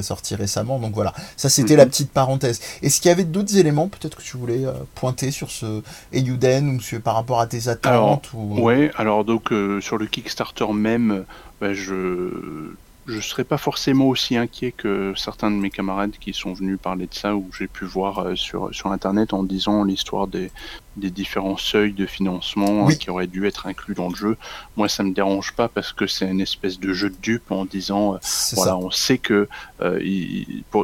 sorti 0.02 0.36
récemment. 0.36 0.80
Donc 0.80 0.94
voilà, 0.94 1.14
ça 1.38 1.50
c'était 1.50 1.74
mm-hmm. 1.74 1.78
la 1.78 1.86
petite 1.86 2.12
parenthèse. 2.12 2.60
Est-ce 2.82 3.02
qu'il 3.02 3.10
y 3.10 3.12
avait 3.12 3.24
d'autres 3.24 3.58
éléments 3.58 3.88
peut-être 3.88 4.18
que 4.18 4.24
tu 4.24 4.38
voulais 4.38 4.66
pointer 4.96 5.32
sur 5.32 5.52
ce 5.52 5.82
Ayuden 6.14 6.78
ou 6.78 7.00
par 7.00 7.16
rapport 7.16 7.40
à 7.40 7.48
tes 7.48 7.68
attentes 7.68 8.32
Ouais, 8.52 8.92
alors 8.96 9.26
donc 9.26 9.52
euh, 9.52 9.82
sur 9.82 9.98
le 9.98 10.06
Kickstarter 10.06 10.72
même, 10.74 11.26
bah, 11.60 11.74
je 11.74 12.74
je 13.08 13.20
serais 13.20 13.44
pas 13.44 13.58
forcément 13.58 14.08
aussi 14.08 14.36
inquiet 14.36 14.72
que 14.72 15.14
certains 15.16 15.52
de 15.52 15.56
mes 15.56 15.70
camarades 15.70 16.14
qui 16.20 16.34
sont 16.34 16.54
venus 16.54 16.80
parler 16.82 17.08
de 17.08 17.14
ça 17.14 17.36
ou 17.36 17.50
j'ai 17.58 17.68
pu 17.68 17.86
voir 17.86 18.20
euh, 18.20 18.36
sur 18.36 18.74
sur 18.74 18.92
internet 18.92 19.34
en 19.34 19.44
disant 19.44 19.84
l'histoire 19.84 20.28
des 20.28 20.52
des 20.98 21.10
différents 21.10 21.58
seuils 21.58 21.94
de 21.94 22.06
financement 22.06 22.88
qui 22.88 23.10
auraient 23.10 23.28
dû 23.28 23.46
être 23.48 23.68
inclus 23.68 23.96
dans 23.96 24.10
le 24.10 24.16
jeu. 24.16 24.38
Moi, 24.78 24.88
ça 24.88 25.04
me 25.04 25.14
dérange 25.14 25.54
pas 25.54 25.68
parce 25.68 25.94
que 25.94 26.08
c'est 26.08 26.30
une 26.30 26.42
espèce 26.42 26.80
de 26.80 26.94
jeu 26.94 27.10
de 27.10 27.18
dupe 27.22 27.52
en 27.52 27.66
disant, 27.66 28.16
euh, 28.16 28.18
voilà, 28.54 28.78
on 28.78 28.92
sait 28.92 29.18
que 29.18 29.48
euh, 29.82 30.00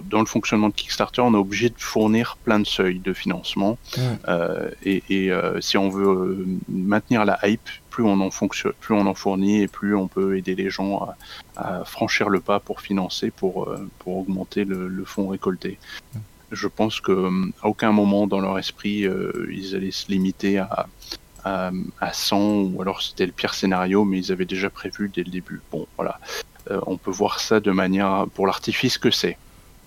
dans 0.09 0.19
le 0.19 0.25
fonctionnement 0.25 0.69
de 0.69 0.73
Kickstarter, 0.73 1.21
on 1.21 1.33
est 1.33 1.37
obligé 1.37 1.69
de 1.69 1.75
fournir 1.77 2.37
plein 2.43 2.59
de 2.59 2.67
seuils 2.67 2.99
de 2.99 3.13
financement. 3.13 3.77
Euh, 4.27 4.69
et, 4.83 5.03
et 5.09 5.31
si 5.59 5.77
on 5.77 5.89
veut 5.89 6.45
maintenir 6.69 7.25
la 7.25 7.39
hype, 7.47 7.69
plus 7.91 8.03
on 8.03 8.19
en 8.21 8.29
plus 8.29 8.95
on 8.95 9.05
en 9.05 9.13
fournit 9.13 9.61
et 9.61 9.67
plus 9.67 9.95
on 9.95 10.07
peut 10.07 10.37
aider 10.37 10.55
les 10.55 10.69
gens 10.71 11.07
à, 11.55 11.83
franchir 11.85 12.29
le 12.29 12.39
pas 12.39 12.59
pour 12.59 12.81
financer, 12.81 13.29
pour, 13.29 13.69
pour 13.99 14.17
augmenter 14.17 14.63
le, 14.65 15.03
fonds 15.05 15.27
récolté. 15.27 15.77
Je 16.51 16.67
pense 16.67 16.99
qu'à 16.99 17.13
euh, 17.13 17.51
aucun 17.63 17.91
moment 17.91 18.27
dans 18.27 18.41
leur 18.41 18.59
esprit, 18.59 19.05
euh, 19.05 19.47
ils 19.51 19.75
allaient 19.75 19.91
se 19.91 20.11
limiter 20.11 20.57
à, 20.57 20.87
à, 21.45 22.13
100, 22.13 22.73
ou 22.73 22.81
alors 22.81 23.01
c'était 23.01 23.25
le 23.25 23.31
pire 23.31 23.53
scénario, 23.53 24.03
mais 24.03 24.19
ils 24.19 24.31
avaient 24.31 24.45
déjà 24.45 24.69
prévu 24.69 25.09
dès 25.13 25.23
le 25.23 25.31
début. 25.31 25.61
Bon, 25.71 25.87
voilà. 25.95 26.19
Euh, 26.69 26.79
on 26.87 26.97
peut 26.97 27.11
voir 27.11 27.39
ça 27.39 27.59
de 27.59 27.71
manière, 27.71 28.25
pour 28.35 28.47
l'artifice 28.47 28.97
que 28.97 29.11
c'est. 29.11 29.37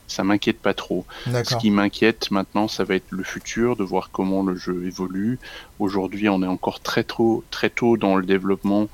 Ça 0.07 0.25
m'inquiète 0.25 0.61
pas 0.61 0.75
trop. 0.75 1.07
Ce 1.27 1.57
qui 1.57 1.71
m'inquiète 1.71 2.31
maintenant, 2.31 2.69
ça 2.69 2.85
va 2.85 2.95
être 2.95 3.11
le 3.11 3.23
futur, 3.23 3.77
de 3.77 3.85
voir 3.85 4.11
comment 4.13 4.43
le 4.43 4.57
jeu 4.57 4.87
évolue. 4.87 5.39
Aujourd'hui, 5.79 6.29
on 6.29 6.43
est 6.43 6.47
encore 6.47 6.81
très 6.81 7.05
tôt, 7.05 7.43
très 7.51 7.71
tôt 7.71 7.97
dans 7.97 8.17
le 8.17 8.27
développement 8.27 8.89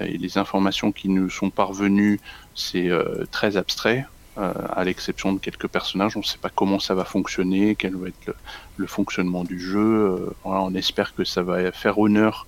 et 0.00 0.18
les 0.18 0.38
informations 0.38 0.92
qui 0.92 1.08
nous 1.08 1.30
sont 1.30 1.50
parvenues, 1.50 2.20
c'est 2.54 2.90
très 3.30 3.56
abstrait. 3.56 4.06
Euh, 4.38 4.52
à 4.68 4.84
l'exception 4.84 5.32
de 5.32 5.38
quelques 5.38 5.66
personnages. 5.66 6.14
On 6.14 6.20
ne 6.20 6.24
sait 6.24 6.36
pas 6.36 6.50
comment 6.50 6.78
ça 6.78 6.94
va 6.94 7.06
fonctionner, 7.06 7.74
quel 7.74 7.96
va 7.96 8.08
être 8.08 8.34
le, 8.76 8.86
fonctionnement 8.86 9.44
du 9.44 9.58
jeu. 9.58 9.78
Euh, 9.80 10.34
on 10.44 10.74
espère 10.74 11.14
que 11.14 11.24
ça 11.24 11.42
va 11.42 11.72
faire 11.72 11.98
honneur 11.98 12.46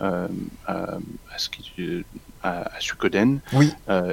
euh, 0.00 0.28
à, 0.68 0.96
ce 1.36 1.48
qui, 1.48 2.04
à. 2.44 2.70
Oui. 3.52 3.72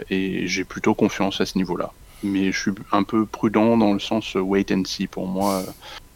et 0.09 0.47
j'ai 0.47 0.63
plutôt 0.63 0.95
confiance 0.95 1.39
à 1.41 1.45
ce 1.45 1.59
niveau-là. 1.59 1.91
Mais 2.23 2.51
je 2.51 2.59
suis 2.59 2.71
un 2.91 3.03
peu 3.03 3.25
prudent 3.25 3.77
dans 3.77 3.93
le 3.93 3.99
sens 3.99 4.35
wait 4.35 4.71
and 4.71 4.83
see. 4.85 5.07
Pour 5.07 5.27
moi, 5.27 5.63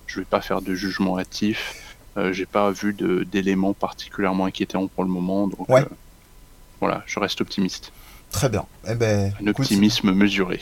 je 0.07 0.19
vais 0.19 0.25
pas 0.25 0.41
faire 0.41 0.61
de 0.61 0.75
jugement 0.75 1.17
hâtif. 1.17 1.95
j'ai 2.31 2.45
pas 2.45 2.71
vu 2.71 2.95
d'éléments 3.25 3.73
particulièrement 3.73 4.45
inquiétants 4.45 4.87
pour 4.87 5.03
le 5.03 5.09
moment. 5.09 5.47
Donc 5.47 5.67
voilà, 6.79 7.03
je 7.05 7.19
reste 7.19 7.41
optimiste. 7.41 7.91
Très 8.31 8.49
bien. 8.49 8.65
Eh 8.87 8.95
ben, 8.95 9.31
un 9.41 9.47
optimisme 9.47 10.11
mesuré. 10.11 10.59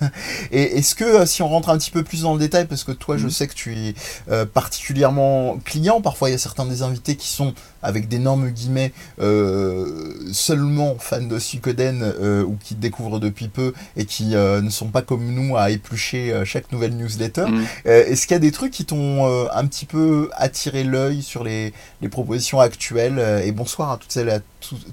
et 0.50 0.78
est-ce 0.78 0.96
que 0.96 1.04
euh, 1.04 1.26
si 1.26 1.40
on 1.42 1.48
rentre 1.48 1.68
un 1.68 1.78
petit 1.78 1.92
peu 1.92 2.02
plus 2.02 2.22
dans 2.22 2.32
le 2.32 2.40
détail, 2.40 2.66
parce 2.66 2.82
que 2.82 2.90
toi 2.90 3.16
je 3.16 3.26
mm. 3.26 3.30
sais 3.30 3.46
que 3.46 3.54
tu 3.54 3.74
es 3.76 3.94
euh, 4.28 4.44
particulièrement 4.44 5.58
client, 5.64 6.00
parfois 6.00 6.30
il 6.30 6.32
y 6.32 6.34
a 6.34 6.38
certains 6.38 6.66
des 6.66 6.82
invités 6.82 7.14
qui 7.14 7.28
sont 7.28 7.54
avec 7.82 8.08
d'énormes 8.08 8.48
guillemets 8.50 8.92
euh, 9.20 10.14
seulement 10.32 10.96
fans 10.98 11.22
de 11.22 11.38
Suikoden 11.38 12.02
ou 12.46 12.56
qui 12.62 12.74
découvrent 12.74 13.20
depuis 13.20 13.48
peu 13.48 13.72
et 13.96 14.04
qui 14.04 14.34
ne 14.34 14.70
sont 14.70 14.88
pas 14.88 15.02
comme 15.02 15.24
nous 15.32 15.56
à 15.56 15.70
éplucher 15.70 16.42
chaque 16.44 16.70
nouvelle 16.72 16.96
newsletter. 16.96 17.46
Mm. 17.46 17.64
est-ce 17.84 18.26
qu'il 18.26 18.34
y 18.34 18.36
a 18.36 18.40
des 18.40 18.52
trucs 18.52 18.72
qui 18.72 18.84
t'ont 18.84 19.26
un 19.50 19.66
petit 19.66 19.86
peu 19.86 20.30
attiré 20.34 20.84
l'œil 20.84 21.22
sur 21.22 21.44
les, 21.44 21.72
les 22.00 22.08
propositions 22.08 22.60
actuelles? 22.60 23.42
Et 23.44 23.52
bonsoir 23.52 23.90
à 23.90 23.96
toutes 23.96 24.12
celles 24.12 24.42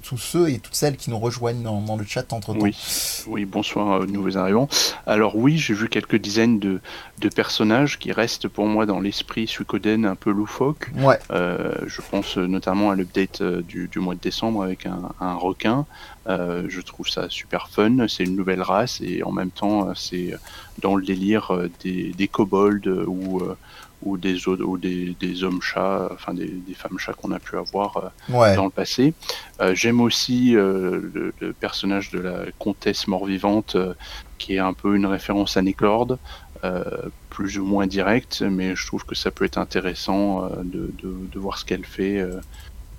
tous 0.02 0.18
ceux 0.18 0.50
et 0.50 0.58
toutes 0.58 0.74
celles 0.74 0.96
qui 0.96 1.10
nous 1.10 1.18
rejoignent 1.18 1.62
dans, 1.62 1.96
le 1.96 2.04
chat 2.04 2.32
entre 2.32 2.52
temps. 2.54 2.60
Oui, 2.60 2.76
oui 3.28 3.44
bonsoir, 3.44 4.06
nouveaux 4.06 4.36
arrivants. 4.36 4.68
Alors 5.06 5.36
oui, 5.36 5.58
j'ai 5.58 5.74
vu 5.74 5.88
quelques 5.88 6.16
dizaines 6.16 6.58
de, 6.58 6.80
de, 7.20 7.28
personnages 7.28 7.98
qui 7.98 8.12
restent 8.12 8.48
pour 8.48 8.66
moi 8.66 8.86
dans 8.86 9.00
l'esprit 9.00 9.46
Suikoden 9.46 10.04
un 10.04 10.16
peu 10.16 10.30
loufoque. 10.30 10.90
Ouais. 10.96 11.18
je 11.30 12.00
pense 12.10 12.36
notamment 12.36 12.79
à 12.88 12.94
l'update 12.94 13.42
du, 13.42 13.88
du, 13.88 13.98
mois 13.98 14.14
de 14.14 14.20
décembre 14.20 14.62
avec 14.62 14.86
un, 14.86 15.10
un 15.20 15.34
requin. 15.34 15.84
je 16.26 16.80
trouve 16.80 17.08
ça 17.08 17.28
super 17.28 17.68
fun. 17.68 18.08
C'est 18.08 18.24
une 18.24 18.36
nouvelle 18.36 18.62
race 18.62 19.00
et 19.02 19.22
en 19.22 19.32
même 19.32 19.50
temps, 19.50 19.94
c'est 19.94 20.34
dans 20.80 20.96
le 20.96 21.04
délire 21.04 21.52
des, 21.82 22.12
des 22.16 22.28
kobolds 22.28 23.04
ou 23.06 23.42
ou 24.02 24.16
des, 24.16 24.48
ou 24.48 24.78
des, 24.78 25.14
des 25.18 25.44
hommes 25.44 25.60
chats, 25.60 26.08
enfin 26.12 26.32
des, 26.34 26.46
des 26.46 26.74
femmes 26.74 26.98
chats 26.98 27.12
qu'on 27.12 27.32
a 27.32 27.38
pu 27.38 27.56
avoir 27.56 28.12
euh, 28.30 28.56
dans 28.56 28.64
le 28.64 28.70
passé. 28.70 29.12
Euh, 29.60 29.74
j'aime 29.74 30.00
aussi 30.00 30.56
euh, 30.56 31.32
le, 31.40 31.52
personnage 31.52 32.10
de 32.10 32.20
la 32.20 32.44
comtesse 32.58 33.06
mort-vivante, 33.06 33.76
qui 34.38 34.54
est 34.54 34.58
un 34.58 34.72
peu 34.72 34.96
une 34.96 35.06
référence 35.06 35.56
à 35.56 35.62
Nick 35.62 35.80
Lord, 35.80 36.18
plus 37.30 37.58
ou 37.58 37.64
moins 37.64 37.86
directe, 37.86 38.42
mais 38.42 38.76
je 38.76 38.86
trouve 38.86 39.04
que 39.04 39.14
ça 39.14 39.30
peut 39.30 39.44
être 39.46 39.56
intéressant 39.56 40.48
de, 40.62 40.92
de, 41.02 41.14
de, 41.32 41.38
voir 41.38 41.56
ce 41.56 41.64
qu'elle 41.64 41.84
fait. 41.86 42.22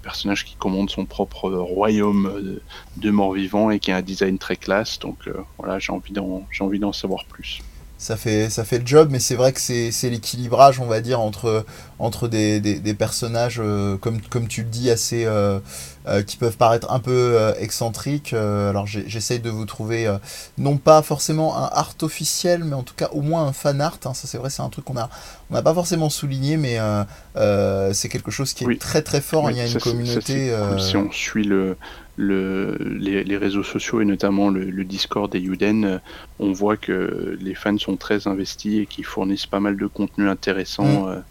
Personnage 0.01 0.45
qui 0.45 0.55
commande 0.55 0.89
son 0.89 1.05
propre 1.05 1.49
royaume 1.49 2.59
de, 2.97 3.11
mort-vivant 3.11 3.69
et 3.71 3.79
qui 3.79 3.91
a 3.91 3.97
un 3.97 4.01
design 4.01 4.37
très 4.37 4.55
classe, 4.55 4.99
donc 4.99 5.29
voilà, 5.57 5.79
j'ai 5.79 5.91
envie 5.91 6.79
d'en 6.79 6.93
savoir 6.93 7.25
plus 7.25 7.61
ça 8.01 8.17
fait, 8.17 8.49
ça 8.49 8.63
fait 8.63 8.79
le 8.79 8.87
job, 8.87 9.09
mais 9.11 9.19
c'est 9.19 9.35
vrai 9.35 9.53
que 9.53 9.59
c'est 9.59 10.09
l'équilibrage, 10.09 10.79
on 10.79 10.87
va 10.87 11.01
dire, 11.01 11.19
entre, 11.19 11.63
entre 11.99 12.27
des, 12.27 12.59
des, 12.59 12.93
personnages, 12.95 13.61
euh, 13.63 13.95
comme, 13.95 14.19
comme 14.21 14.47
tu 14.47 14.63
le 14.63 14.69
dis, 14.69 14.89
assez, 14.89 15.23
euh, 15.25 15.59
euh, 16.07 16.23
qui 16.23 16.37
peuvent 16.37 16.57
paraître 16.57 16.91
un 16.91 16.97
peu 16.97 17.37
excentriques. 17.59 18.33
alors 18.33 18.87
j'essaye 18.87 19.39
de 19.39 19.51
vous 19.51 19.65
trouver, 19.65 20.11
non 20.57 20.77
pas 20.77 21.03
forcément 21.03 21.55
un 21.55 21.69
art 21.71 21.93
officiel, 22.01 22.63
mais 22.63 22.73
en 22.73 22.81
tout 22.81 22.95
cas 22.95 23.09
au 23.11 23.21
moins 23.21 23.45
un 23.45 23.53
fan 23.53 23.79
art. 23.79 23.99
Hein. 24.05 24.15
ça 24.15 24.27
c'est 24.27 24.39
vrai, 24.39 24.49
c'est 24.49 24.63
un 24.63 24.69
truc 24.69 24.85
qu'on 24.85 24.97
a 24.97 25.07
on 25.51 25.53
n'a 25.53 25.61
pas 25.61 25.75
forcément 25.75 26.09
souligné, 26.09 26.57
mais 26.57 26.79
c'est 27.93 28.09
quelque 28.09 28.31
chose 28.31 28.53
qui 28.53 28.63
est 28.63 28.81
très 28.81 29.03
très 29.03 29.21
fort. 29.21 29.51
Il 29.51 29.57
y 29.57 29.61
a 29.61 29.67
une 29.67 29.79
communauté. 29.79 30.51
Si 30.79 30.97
on 30.97 31.11
suit 31.11 31.43
le, 31.43 31.77
le, 32.21 32.77
les, 32.79 33.37
réseaux 33.37 33.63
sociaux 33.63 34.01
et 34.01 34.05
notamment 34.05 34.49
le, 34.49 34.83
Discord 34.83 35.33
et 35.35 35.39
Yuden, 35.39 36.01
on 36.39 36.51
voit 36.51 36.77
que 36.77 37.37
les 37.41 37.55
fans 37.55 37.77
sont 37.77 37.97
très 37.97 38.27
investis 38.27 38.81
et 38.81 38.85
qui 38.85 39.03
fournissent 39.03 39.47
pas 39.47 39.59
mal 39.59 39.77
de 39.77 39.87
contenu 39.87 40.29
intéressant. 40.29 41.07
Mm 41.07 41.23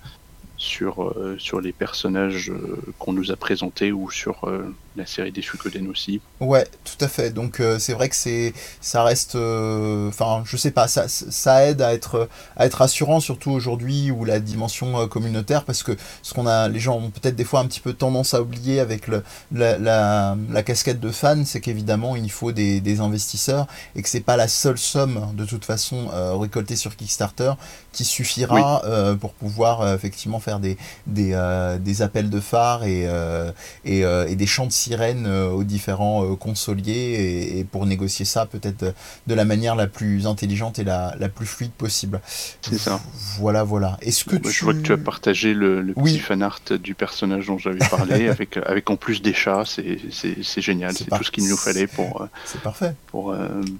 sur, 0.61 1.09
euh, 1.09 1.37
sur 1.39 1.61
les 1.63 1.73
personnages 1.73 2.51
euh, 2.51 2.77
qu'on 2.99 3.15
nous 3.15 3.33
a 3.33 3.37
présentés 3.37 3.93
ou 3.93 4.11
sur 4.11 4.45
euh, 4.45 4.73
la 4.97 5.07
série 5.07 5.33
des 5.33 5.43
Suikoden 5.43 5.89
aussi. 5.89 6.21
Ouais, 6.41 6.67
tout 6.85 7.05
à 7.05 7.09
fait. 7.09 7.31
Donc 7.31 7.63
c'est 7.79 7.93
vrai 7.93 8.09
que 8.09 8.17
c'est 8.17 8.53
ça 8.81 9.03
reste 9.03 9.37
enfin 9.37 10.43
je 10.45 10.57
sais 10.57 10.71
pas 10.71 10.89
ça, 10.89 11.09
ça 11.09 11.67
aide 11.67 11.83
à 11.83 11.95
être 11.95 12.29
à 12.57 12.67
être 12.67 12.75
rassurant 12.75 13.21
surtout 13.21 13.51
aujourd'hui 13.51 14.11
où 14.11 14.25
la 14.25 14.41
dimension 14.41 15.07
communautaire 15.09 15.65
parce 15.65 15.83
que 15.83 15.97
ce 16.23 16.35
qu'on 16.35 16.47
a 16.47 16.69
les 16.69 16.81
gens 16.81 16.97
ont 16.97 17.11
peut-être 17.11 17.37
des 17.37 17.45
fois 17.45 17.61
un 17.61 17.67
petit 17.67 17.81
peu 17.81 17.93
tendance 17.93 18.35
à 18.35 18.43
oublier 18.43 18.81
avec 18.81 19.07
le, 19.07 19.23
la, 19.53 19.79
la, 19.79 20.37
la 20.51 20.63
casquette 20.63 21.01
de 21.01 21.11
fan, 21.11 21.45
c'est 21.45 21.61
qu'évidemment 21.61 22.17
il 22.17 22.31
faut 22.31 22.53
des, 22.53 22.81
des, 22.81 23.01
investisseurs 23.01 23.67
et 23.95 24.03
que 24.03 24.09
c'est 24.09 24.21
pas 24.21 24.37
la 24.37 24.49
seule 24.49 24.79
somme 24.79 25.33
de 25.35 25.45
toute 25.45 25.65
façon 25.65 26.09
récoltée 26.39 26.77
sur 26.77 26.97
Kickstarter 26.97 27.53
qui 27.93 28.05
suffira 28.05 28.83
pour 29.21 29.33
pouvoir 29.35 29.95
effectivement 29.95 30.41
faire 30.41 30.61
des, 30.61 30.77
des, 31.07 31.33
euh, 31.35 31.79
des 31.79 32.03
appels 32.03 32.31
de 32.31 32.41
phare 32.41 32.85
et, 32.85 33.07
euh, 33.07 33.51
et, 33.85 34.05
euh, 34.05 34.29
et, 34.29 34.37
des 34.37 34.47
chants 34.47 34.67
de 34.67 34.73
sirène 34.81 35.27
aux 35.27 35.65
différents 35.65 36.35
consoliers 36.37 37.59
et, 37.59 37.65
pour 37.65 37.87
négocier 37.87 38.25
ça 38.25 38.47
peut-être 38.47 38.95
de 39.27 39.35
la 39.35 39.45
manière 39.45 39.77
la 39.77 39.87
plus 39.87 40.27
intelligente 40.27 40.79
et 40.79 40.85
la, 40.85 41.15
la 41.19 41.29
plus 41.29 41.47
fluide 41.47 41.73
possible. 41.73 42.21
C'est 42.63 42.79
ça. 42.79 43.01
Voilà, 43.39 43.63
voilà. 43.65 43.99
Est-ce 44.03 44.25
que 44.25 44.37
tu... 44.37 44.51
Je 44.51 44.65
vois 44.65 44.75
que 44.75 44.81
tu 44.81 44.93
as 44.93 44.99
partagé 44.99 45.55
le, 45.55 45.83
le 45.83 45.95
petit 45.95 46.19
fan 46.19 46.43
art 46.43 46.61
du 46.83 46.95
personnage 46.95 47.47
dont 47.47 47.59
j'avais 47.59 47.79
parlé, 47.79 48.29
avec, 48.35 48.57
avec 48.57 48.91
en 48.91 48.97
plus 48.97 49.23
des 49.23 49.35
chats, 49.35 49.65
c'est 49.65 50.63
génial, 50.63 50.95
c'est 50.95 51.09
tout 51.09 51.25
ce 51.25 51.31
qu'il 51.31 51.49
nous 51.49 51.57
fallait 51.57 51.87
pour, 51.87 52.27
c'est 52.45 52.61
parfait. 52.61 52.95
pour, 53.07 53.35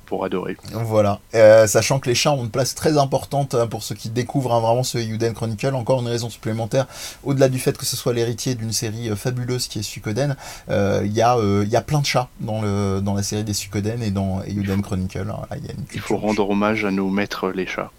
pour 0.07 0.25
adorer. 0.25 0.57
Voilà, 0.73 1.21
sachant 1.67 1.99
que 1.99 2.09
les 2.09 2.15
chats 2.15 2.33
ont 2.33 2.45
une 2.45 2.51
place 2.51 2.75
très 2.75 2.99
importante 2.99 3.55
hein, 3.55 3.67
pour 3.67 3.83
ceux 3.83 3.95
qui 3.95 4.11
découvrent 4.11 4.53
hein, 4.55 4.61
vraiment 4.61 4.83
ce 4.83 4.99
Yuden 4.99 5.35
Chronicle, 5.35 5.75
encore 5.75 6.01
une 6.01 6.09
raison 6.09 6.31
supplémentaire 6.31 6.87
au-delà 7.25 7.49
du 7.49 7.59
fait 7.59 7.77
que 7.77 7.85
ce 7.85 7.97
soit 7.97 8.13
l'héritier 8.13 8.55
d'une 8.55 8.73
série 8.73 9.11
euh, 9.11 9.17
fabuleuse 9.17 9.69
qui 9.69 9.79
est 9.79 9.83
Suikoden, 9.83 10.37
euh, 10.69 10.90
il 11.05 11.13
y, 11.13 11.23
euh, 11.23 11.65
y, 11.67 11.77
a 11.77 11.81
plein 11.81 12.01
de 12.01 12.07
chats 12.07 12.29
dans, 12.41 12.63
le, 12.63 13.01
dans 13.01 13.15
la 13.15 13.23
série 13.23 13.45
des 13.45 13.55
Suikoden 13.55 14.03
et 14.03 14.11
dans 14.11 14.43
Euden 14.45 14.83
Chronicle. 14.83 15.27
il 15.95 16.01
faut 16.01 16.17
rendre 16.17 16.49
hommage 16.49 16.85
à 16.85 16.91
nos 16.91 17.09
maîtres 17.09 17.51
les 17.51 17.67
chats. 17.67 17.91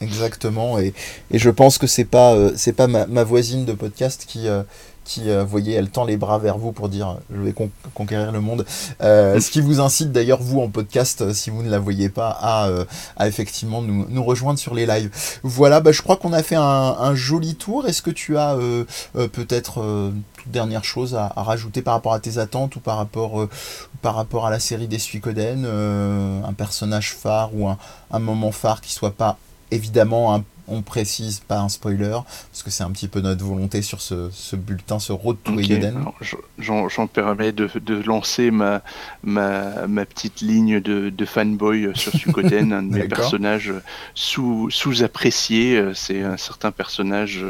Exactement, 0.00 0.78
et, 0.78 0.92
et 1.30 1.38
je 1.38 1.48
pense 1.48 1.78
que 1.78 1.86
c'est 1.86 2.04
pas, 2.04 2.36
c'est 2.56 2.74
pas 2.74 2.86
ma, 2.86 3.06
ma, 3.06 3.24
voisine 3.24 3.64
de 3.64 3.72
podcast 3.72 4.24
qui, 4.28 4.46
qui, 5.06 5.30
euh, 5.30 5.44
vous 5.44 5.48
voyez, 5.48 5.74
elle 5.74 5.88
tend 5.88 6.04
les 6.04 6.16
bras 6.16 6.38
vers 6.38 6.58
vous 6.58 6.72
pour 6.72 6.88
dire 6.88 7.16
je 7.34 7.40
vais 7.40 7.54
conquérir 7.94 8.32
le 8.32 8.40
monde. 8.40 8.66
Euh, 9.00 9.40
ce 9.40 9.50
qui 9.50 9.60
vous 9.60 9.80
incite 9.80 10.12
d'ailleurs, 10.12 10.42
vous 10.42 10.60
en 10.60 10.68
podcast, 10.68 11.22
euh, 11.22 11.32
si 11.32 11.48
vous 11.50 11.62
ne 11.62 11.70
la 11.70 11.78
voyez 11.78 12.08
pas, 12.08 12.36
à, 12.40 13.26
effectivement 13.26 13.80
nous, 13.80 14.24
rejoindre 14.24 14.58
sur 14.58 14.74
les 14.74 14.84
lives. 14.84 15.10
Voilà, 15.42 15.80
bah, 15.80 15.92
je 15.92 16.02
crois 16.02 16.16
qu'on 16.16 16.32
a 16.32 16.42
fait 16.42 16.56
un, 16.56 17.14
joli 17.14 17.54
tour. 17.54 17.86
Est-ce 17.86 18.02
que 18.02 18.10
tu 18.10 18.36
as 18.36 18.56
peut-être 19.14 20.12
toute 20.36 20.50
dernière 20.50 20.84
chose 20.84 21.14
à, 21.14 21.32
rajouter 21.36 21.82
par 21.82 21.94
rapport 21.94 22.12
à 22.12 22.20
tes 22.20 22.38
attentes 22.38 22.74
ou 22.76 22.80
par 22.80 22.96
rapport, 22.98 24.46
à 24.46 24.50
la 24.50 24.58
série 24.58 24.88
des 24.88 24.98
Suikoden 24.98 25.64
Un 25.64 26.52
personnage 26.52 27.14
phare 27.14 27.50
ou 27.54 27.68
un, 27.68 27.78
un 28.10 28.18
moment 28.18 28.50
phare 28.50 28.80
qui 28.80 28.92
soit 28.92 29.12
pas 29.12 29.38
évidemment 29.70 30.34
un 30.34 30.44
on 30.68 30.82
précise 30.82 31.40
pas 31.40 31.60
un 31.60 31.68
spoiler, 31.68 32.18
parce 32.50 32.62
que 32.62 32.70
c'est 32.70 32.84
un 32.84 32.90
petit 32.90 33.08
peu 33.08 33.20
notre 33.20 33.44
volonté 33.44 33.82
sur 33.82 34.00
ce, 34.00 34.56
bulletin, 34.56 34.98
ce 34.98 35.12
Road 35.12 35.36
to 35.44 35.52
okay. 35.52 35.92
J'en 36.58 37.06
permets 37.06 37.52
de, 37.52 37.68
lancer 38.04 38.50
ma, 38.50 38.82
ma, 39.22 39.86
ma, 39.86 40.04
petite 40.04 40.40
ligne 40.40 40.80
de, 40.80 41.24
fanboy 41.24 41.90
sur 41.94 42.12
Sukoden, 42.12 42.72
un 42.72 42.82
de 42.82 42.94
mes 42.94 43.08
personnages 43.08 43.72
sous-appréciés. 44.14 45.92
c'est 45.94 46.22
un 46.22 46.36
certain 46.36 46.72
personnage 46.72 47.44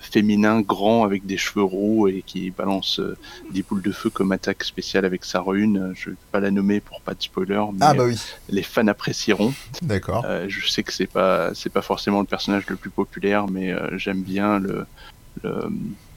féminin, 0.00 0.60
grand, 0.60 1.04
avec 1.04 1.26
des 1.26 1.36
cheveux 1.36 1.64
roux 1.64 2.08
et 2.08 2.22
qui 2.22 2.50
balance 2.50 3.00
euh, 3.00 3.16
des 3.50 3.62
boules 3.62 3.82
de 3.82 3.92
feu 3.92 4.08
comme 4.10 4.32
attaque 4.32 4.64
spéciale 4.64 5.04
avec 5.04 5.24
sa 5.24 5.40
rune. 5.40 5.92
Je 5.94 6.10
vais 6.10 6.16
pas 6.32 6.40
la 6.40 6.50
nommer 6.50 6.80
pour 6.80 7.00
pas 7.00 7.14
de 7.14 7.22
spoiler, 7.22 7.62
mais 7.72 7.80
ah, 7.80 7.94
bah 7.94 8.04
oui. 8.04 8.18
les 8.48 8.62
fans 8.62 8.86
apprécieront. 8.86 9.52
D'accord. 9.82 10.24
Euh, 10.26 10.46
je 10.48 10.68
sais 10.68 10.82
que 10.82 10.92
c'est 10.92 11.06
pas 11.06 11.54
c'est 11.54 11.70
pas 11.70 11.82
forcément 11.82 12.20
le 12.20 12.26
personnage 12.26 12.66
le 12.68 12.76
plus 12.76 12.90
populaire, 12.90 13.48
mais 13.48 13.74
j'aime 13.96 14.22
bien 14.22 14.58
le, 14.58 14.86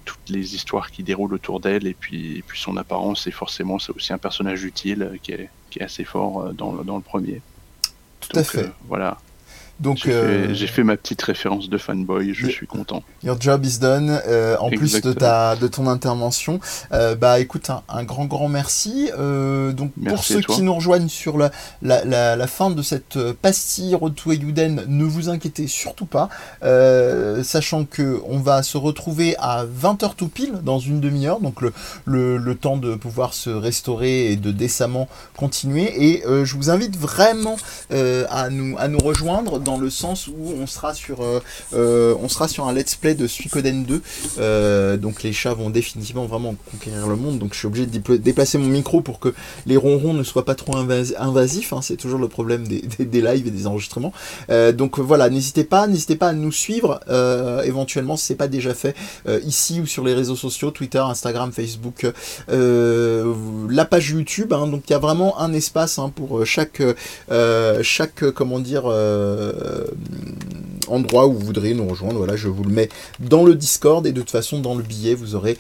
toutes 0.06 0.30
les 0.30 0.56
histoires 0.56 0.92
qui 0.92 1.04
déroulent 1.04 1.34
autour 1.34 1.60
d'elle 1.60 1.88
et 1.88 1.94
puis, 1.94 2.38
et 2.38 2.42
puis 2.42 2.60
son 2.60 2.78
apparence 2.78 3.28
et 3.28 3.32
forcément 3.32 3.80
c'est 3.80 3.92
aussi 3.92 4.14
un 4.14 4.18
personnage 4.18 4.64
utile 4.64 5.20
qui 5.22 5.34
est, 5.34 5.50
qui 5.70 5.80
est 5.80 5.84
assez 5.84 6.04
fort 6.04 6.54
dans, 6.54 6.74
dans 6.84 6.96
le 6.96 7.04
premier. 7.04 7.42
Tout 8.22 8.38
à 8.38 8.44
fait. 8.44 8.72
voilà. 8.88 9.18
Donc 9.80 10.08
euh, 10.08 10.54
j'ai 10.54 10.68
fait, 10.68 10.84
ma 10.84 10.98
petite 10.98 11.22
référence 11.22 11.70
de 11.70 11.78
fanboy, 11.78 12.34
je 12.34 12.48
suis 12.48 12.68
content. 12.68 13.02
Your 13.24 13.40
job 13.40 13.66
is 13.66 13.80
done. 13.80 14.20
Euh, 14.28 14.58
en 14.60 14.70
plus 14.70 15.00
de 15.02 15.14
ta 15.14 15.56
de 15.56 15.68
ton 15.68 15.88
intervention, 15.88 16.60
euh, 16.92 17.16
bah 17.16 17.40
écoute 17.40 17.70
un, 17.88 18.04
grand 18.04 18.26
grand 18.26 18.50
merci. 18.50 19.10
donc 19.18 19.92
pour 20.08 20.24
ceux 20.24 20.42
qui 20.42 20.62
nous 20.62 20.74
rejoignent 20.74 21.08
sur 21.08 21.38
la, 21.38 21.52
la, 21.82 22.36
la, 22.36 22.48
fin 22.48 22.70
de 22.70 22.82
cette 22.82 23.18
pastille 23.42 23.96
Road 23.96 24.16
to 24.16 24.34
Euden, 24.34 24.84
ne 24.88 25.06
vous 25.06 25.30
inquiétez 25.30 25.68
surtout 25.68 26.06
pas, 26.06 26.30
sachant 27.44 27.86
que 27.86 28.22
on 28.28 28.40
va 28.40 28.64
se 28.64 28.78
retrouver 28.78 29.36
à 29.38 29.66
20h 29.66 30.16
tout 30.16 30.28
pile 30.28 30.60
dans 30.64 30.80
une 30.80 31.00
demi-heure, 31.00 31.40
donc 31.40 31.62
le, 31.62 31.74
le, 32.06 32.38
le, 32.38 32.56
temps 32.56 32.78
de 32.78 32.96
pouvoir 32.96 33.34
se 33.34 33.50
restaurer 33.50 34.32
et 34.32 34.36
de 34.36 34.52
décemment 34.52 35.08
continuer. 35.38 36.12
Et 36.12 36.24
je 36.26 36.56
vous 36.56 36.70
invite 36.70 36.98
vraiment 36.98 37.56
à 37.92 38.50
nous 38.50 38.76
à 38.78 38.88
nous 38.88 39.00
rejoindre 39.00 39.60
dans 39.60 39.69
le 39.78 39.90
sens 39.90 40.28
où 40.28 40.54
on 40.60 40.68
sera 40.68 40.94
sur, 40.94 41.22
euh, 41.22 41.42
euh, 41.74 42.16
on 42.22 42.30
sera 42.30 42.48
sur 42.48 42.68
un 42.68 42.74
let's 42.74 42.96
play 42.96 43.16
de 43.16 43.28
Suikoden 43.28 43.84
2. 43.84 44.02
Euh, 44.40 44.98
donc 44.98 45.24
les 45.24 45.34
chats 45.34 45.54
vont 45.54 45.70
définitivement 45.70 46.26
vraiment 46.26 46.56
conquérir 46.72 47.08
le 47.08 47.16
monde. 47.16 47.40
Donc 47.40 47.54
je 47.54 47.60
suis 47.60 47.68
obligé 47.68 47.86
de 47.86 48.18
déplacer 48.18 48.58
mon 48.58 48.68
micro 48.68 49.02
pour 49.02 49.20
que 49.20 49.34
les 49.66 49.78
ronrons 49.78 50.14
ne 50.14 50.24
soient 50.24 50.46
pas 50.46 50.56
trop 50.56 50.76
invasifs. 50.78 51.74
Hein. 51.74 51.82
C'est 51.82 51.98
toujours 51.98 52.20
le 52.20 52.28
problème 52.28 52.68
des, 52.68 52.82
des, 53.00 53.22
lives 53.22 53.48
et 53.48 53.52
des 53.52 53.68
enregistrements. 53.68 54.14
donc 54.74 55.00
voilà, 55.00 55.30
n'hésitez 55.30 55.64
pas, 55.64 55.88
n'hésitez 55.88 56.16
pas 56.16 56.30
à 56.30 56.34
nous 56.34 56.52
suivre 56.52 57.00
éventuellement 57.66 58.18
si 58.18 58.28
c'est 58.28 58.36
pas 58.36 58.48
déjà 58.48 58.74
fait 58.74 58.96
ici 59.44 59.82
ou 59.82 59.86
sur 59.86 60.04
les 60.04 60.14
réseaux 60.14 60.36
sociaux, 60.36 60.72
Twitter, 60.72 61.00
Instagram, 61.00 61.52
Facebook, 61.52 62.08
la 62.48 63.86
page 63.86 64.10
YouTube. 64.12 64.54
Hein. 64.54 64.68
donc 64.68 64.84
il 64.88 64.92
y 64.92 64.96
a 64.96 65.00
vraiment 65.00 65.40
un 65.40 65.54
espace 65.54 66.00
hein, 66.00 66.12
pour 66.16 66.46
chaque, 66.46 66.82
chaque 67.82 68.32
comment 68.32 68.60
dire, 68.60 68.84
endroit 70.88 71.28
où 71.28 71.34
vous 71.34 71.46
voudriez 71.46 71.74
nous 71.74 71.88
rejoindre. 71.88 72.18
Voilà, 72.18 72.36
je 72.36 72.48
vous 72.48 72.64
le 72.64 72.72
mets 72.72 72.90
dans 73.20 73.44
le 73.44 73.56
Discord 73.56 74.06
et 74.08 74.12
de 74.12 74.22
toute 74.22 74.32
façon 74.32 74.60
dans 74.60 74.76
le 74.76 74.84
billet, 74.84 75.14
vous 75.14 75.36
aurez 75.36 75.58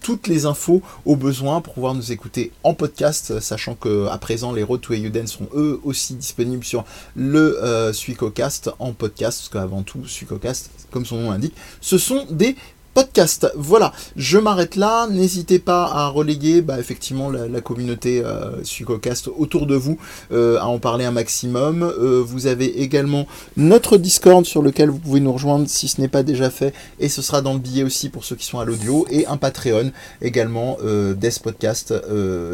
toutes 0.00 0.26
les 0.26 0.46
infos 0.46 0.82
au 1.04 1.16
besoin 1.16 1.60
pour 1.60 1.74
pouvoir 1.74 1.94
nous 1.94 2.12
écouter 2.12 2.52
en 2.64 2.74
podcast, 2.74 3.40
sachant 3.40 3.74
que 3.74 4.06
à 4.08 4.18
présent 4.18 4.52
les 4.52 4.62
Road 4.62 4.80
to 4.80 4.94
Ayuden 4.94 5.26
sont 5.26 5.48
eux 5.54 5.80
aussi 5.84 6.14
disponibles 6.14 6.64
sur 6.64 6.84
le 7.14 7.90
Suicocast 7.92 8.70
en 8.78 8.92
podcast, 8.92 9.38
parce 9.40 9.48
qu'avant 9.50 9.82
tout, 9.82 10.06
Suicocast, 10.06 10.70
comme 10.90 11.04
son 11.04 11.18
nom 11.18 11.30
l'indique, 11.30 11.54
ce 11.80 11.98
sont 11.98 12.26
des 12.30 12.56
podcast. 12.94 13.50
Voilà, 13.54 13.92
je 14.16 14.38
m'arrête 14.38 14.76
là. 14.76 15.06
N'hésitez 15.08 15.58
pas 15.58 15.84
à 15.84 16.08
reléguer 16.08 16.60
bah, 16.60 16.78
effectivement 16.78 17.30
la, 17.30 17.60
communauté 17.60 18.24
euh, 18.24 18.62
Suicocast 18.64 19.28
autour 19.28 19.66
de 19.66 19.74
vous, 19.74 19.98
euh, 20.32 20.58
à 20.58 20.66
en 20.66 20.78
parler 20.78 21.04
un 21.04 21.10
maximum. 21.10 21.82
Euh, 21.82 22.22
vous 22.24 22.46
avez 22.46 22.82
également 22.82 23.26
notre 23.56 23.96
Discord 23.96 24.44
sur 24.44 24.62
lequel 24.62 24.90
vous 24.90 24.98
pouvez 24.98 25.20
nous 25.20 25.32
rejoindre 25.32 25.68
si 25.68 25.88
ce 25.88 26.00
n'est 26.00 26.08
pas 26.08 26.22
déjà 26.22 26.50
fait, 26.50 26.74
et 26.98 27.08
ce 27.08 27.22
sera 27.22 27.42
dans 27.42 27.52
le 27.52 27.58
billet 27.58 27.82
aussi 27.82 28.08
pour 28.08 28.24
ceux 28.24 28.36
qui 28.36 28.46
sont 28.46 28.58
à 28.58 28.64
l'audio, 28.64 29.06
et 29.10 29.26
un 29.26 29.36
Patreon 29.36 29.92
également 30.22 30.78
des 30.82 31.30
podcasts 31.42 31.94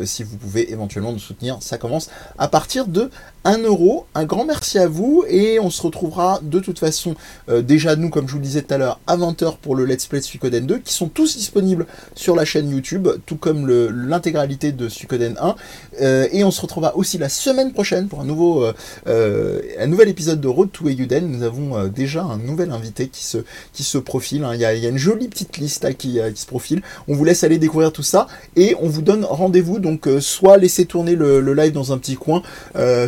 si 0.05 0.23
vous 0.23 0.37
pouvez 0.37 0.73
éventuellement 0.73 1.13
nous 1.13 1.19
soutenir. 1.19 1.59
Ça 1.61 1.79
commence 1.79 2.11
à 2.39 2.49
partir 2.49 2.87
de 2.87 3.11
1 3.47 3.59
euro. 3.59 4.07
Un 4.17 4.25
grand 4.25 4.45
merci 4.45 4.77
à 4.77 4.89
vous 4.89 5.25
et 5.29 5.61
on 5.61 5.71
se 5.71 5.81
retrouvera 5.81 6.41
de 6.43 6.59
toute 6.59 6.81
façon 6.81 7.15
euh, 7.49 7.63
déjà 7.63 7.95
nous 7.95 8.11
comme 8.11 8.27
je 8.27 8.33
vous 8.33 8.39
le 8.39 8.45
disais 8.45 8.63
tout 8.63 8.75
à 8.75 8.79
l'heure 8.79 8.99
à 9.07 9.17
20h 9.17 9.59
pour 9.63 9.77
le 9.77 9.85
let's 9.85 10.07
play 10.07 10.19
de 10.19 10.25
Suikoden 10.25 10.67
2 10.67 10.79
qui 10.79 10.93
sont 10.93 11.09
tous 11.09 11.37
disponibles 11.37 11.87
sur 12.17 12.35
la 12.35 12.45
chaîne 12.45 12.69
YouTube 12.69 13.07
tout 13.25 13.37
comme 13.37 13.69
l'intégralité 13.69 14.73
de 14.73 14.89
Suikoden 14.89 15.37
1 15.41 15.55
euh, 16.03 16.27
et 16.33 16.43
on 16.43 16.51
se 16.51 16.61
retrouvera 16.61 16.97
aussi 16.97 17.19
la 17.19 17.29
semaine 17.29 17.73
prochaine 17.73 18.09
pour 18.09 18.21
un 18.21 18.25
nouveau 18.25 18.65
euh, 19.07 19.61
un 19.79 19.87
nouvel 19.87 20.09
épisode 20.09 20.41
de 20.41 20.49
Road 20.49 20.73
to 20.73 20.89
Eiyuden. 20.89 21.31
Nous 21.31 21.45
avons 21.45 21.87
déjà 21.87 22.25
un 22.25 22.39
nouvel 22.39 22.73
invité 22.73 23.07
qui 23.07 23.25
se, 23.25 23.39
qui 23.73 23.85
se 23.85 23.99
profile. 23.99 24.43
Hein. 24.43 24.55
Il, 24.55 24.61
y 24.61 24.65
a, 24.65 24.73
une 24.73 24.99
jolie 24.99 25.29
petite 25.29 25.57
liste 25.59 25.97
qui, 25.97 26.19
qui, 26.35 26.41
se 26.41 26.47
profile. 26.47 26.83
On 27.07 27.15
vous 27.15 27.25
laisse 27.25 27.45
aller 27.45 27.59
découvrir 27.59 27.93
tout 27.93 28.03
ça 28.03 28.27
et 28.57 28.75
on 28.81 28.89
vous 28.89 29.03
donne 29.03 29.25
rendez-vous 29.25 29.79
donc 29.79 30.09
soit 30.19 30.57
laisser 30.57 30.87
tourner 30.87 31.15
le, 31.15 31.41
le, 31.41 31.55
live 31.55 31.73
dans 31.73 31.93
un 31.93 31.99
petit 31.99 32.17
coin, 32.17 32.43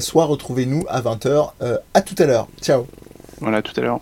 soit 0.00 0.27
retrouvez-nous 0.28 0.84
à 0.88 1.00
20h. 1.00 1.52
Euh, 1.62 1.78
à 1.94 2.02
tout 2.02 2.14
à 2.18 2.26
l'heure. 2.26 2.48
Ciao. 2.62 2.86
Voilà, 3.40 3.62
tout 3.62 3.72
à 3.76 3.80
l'heure. 3.82 4.00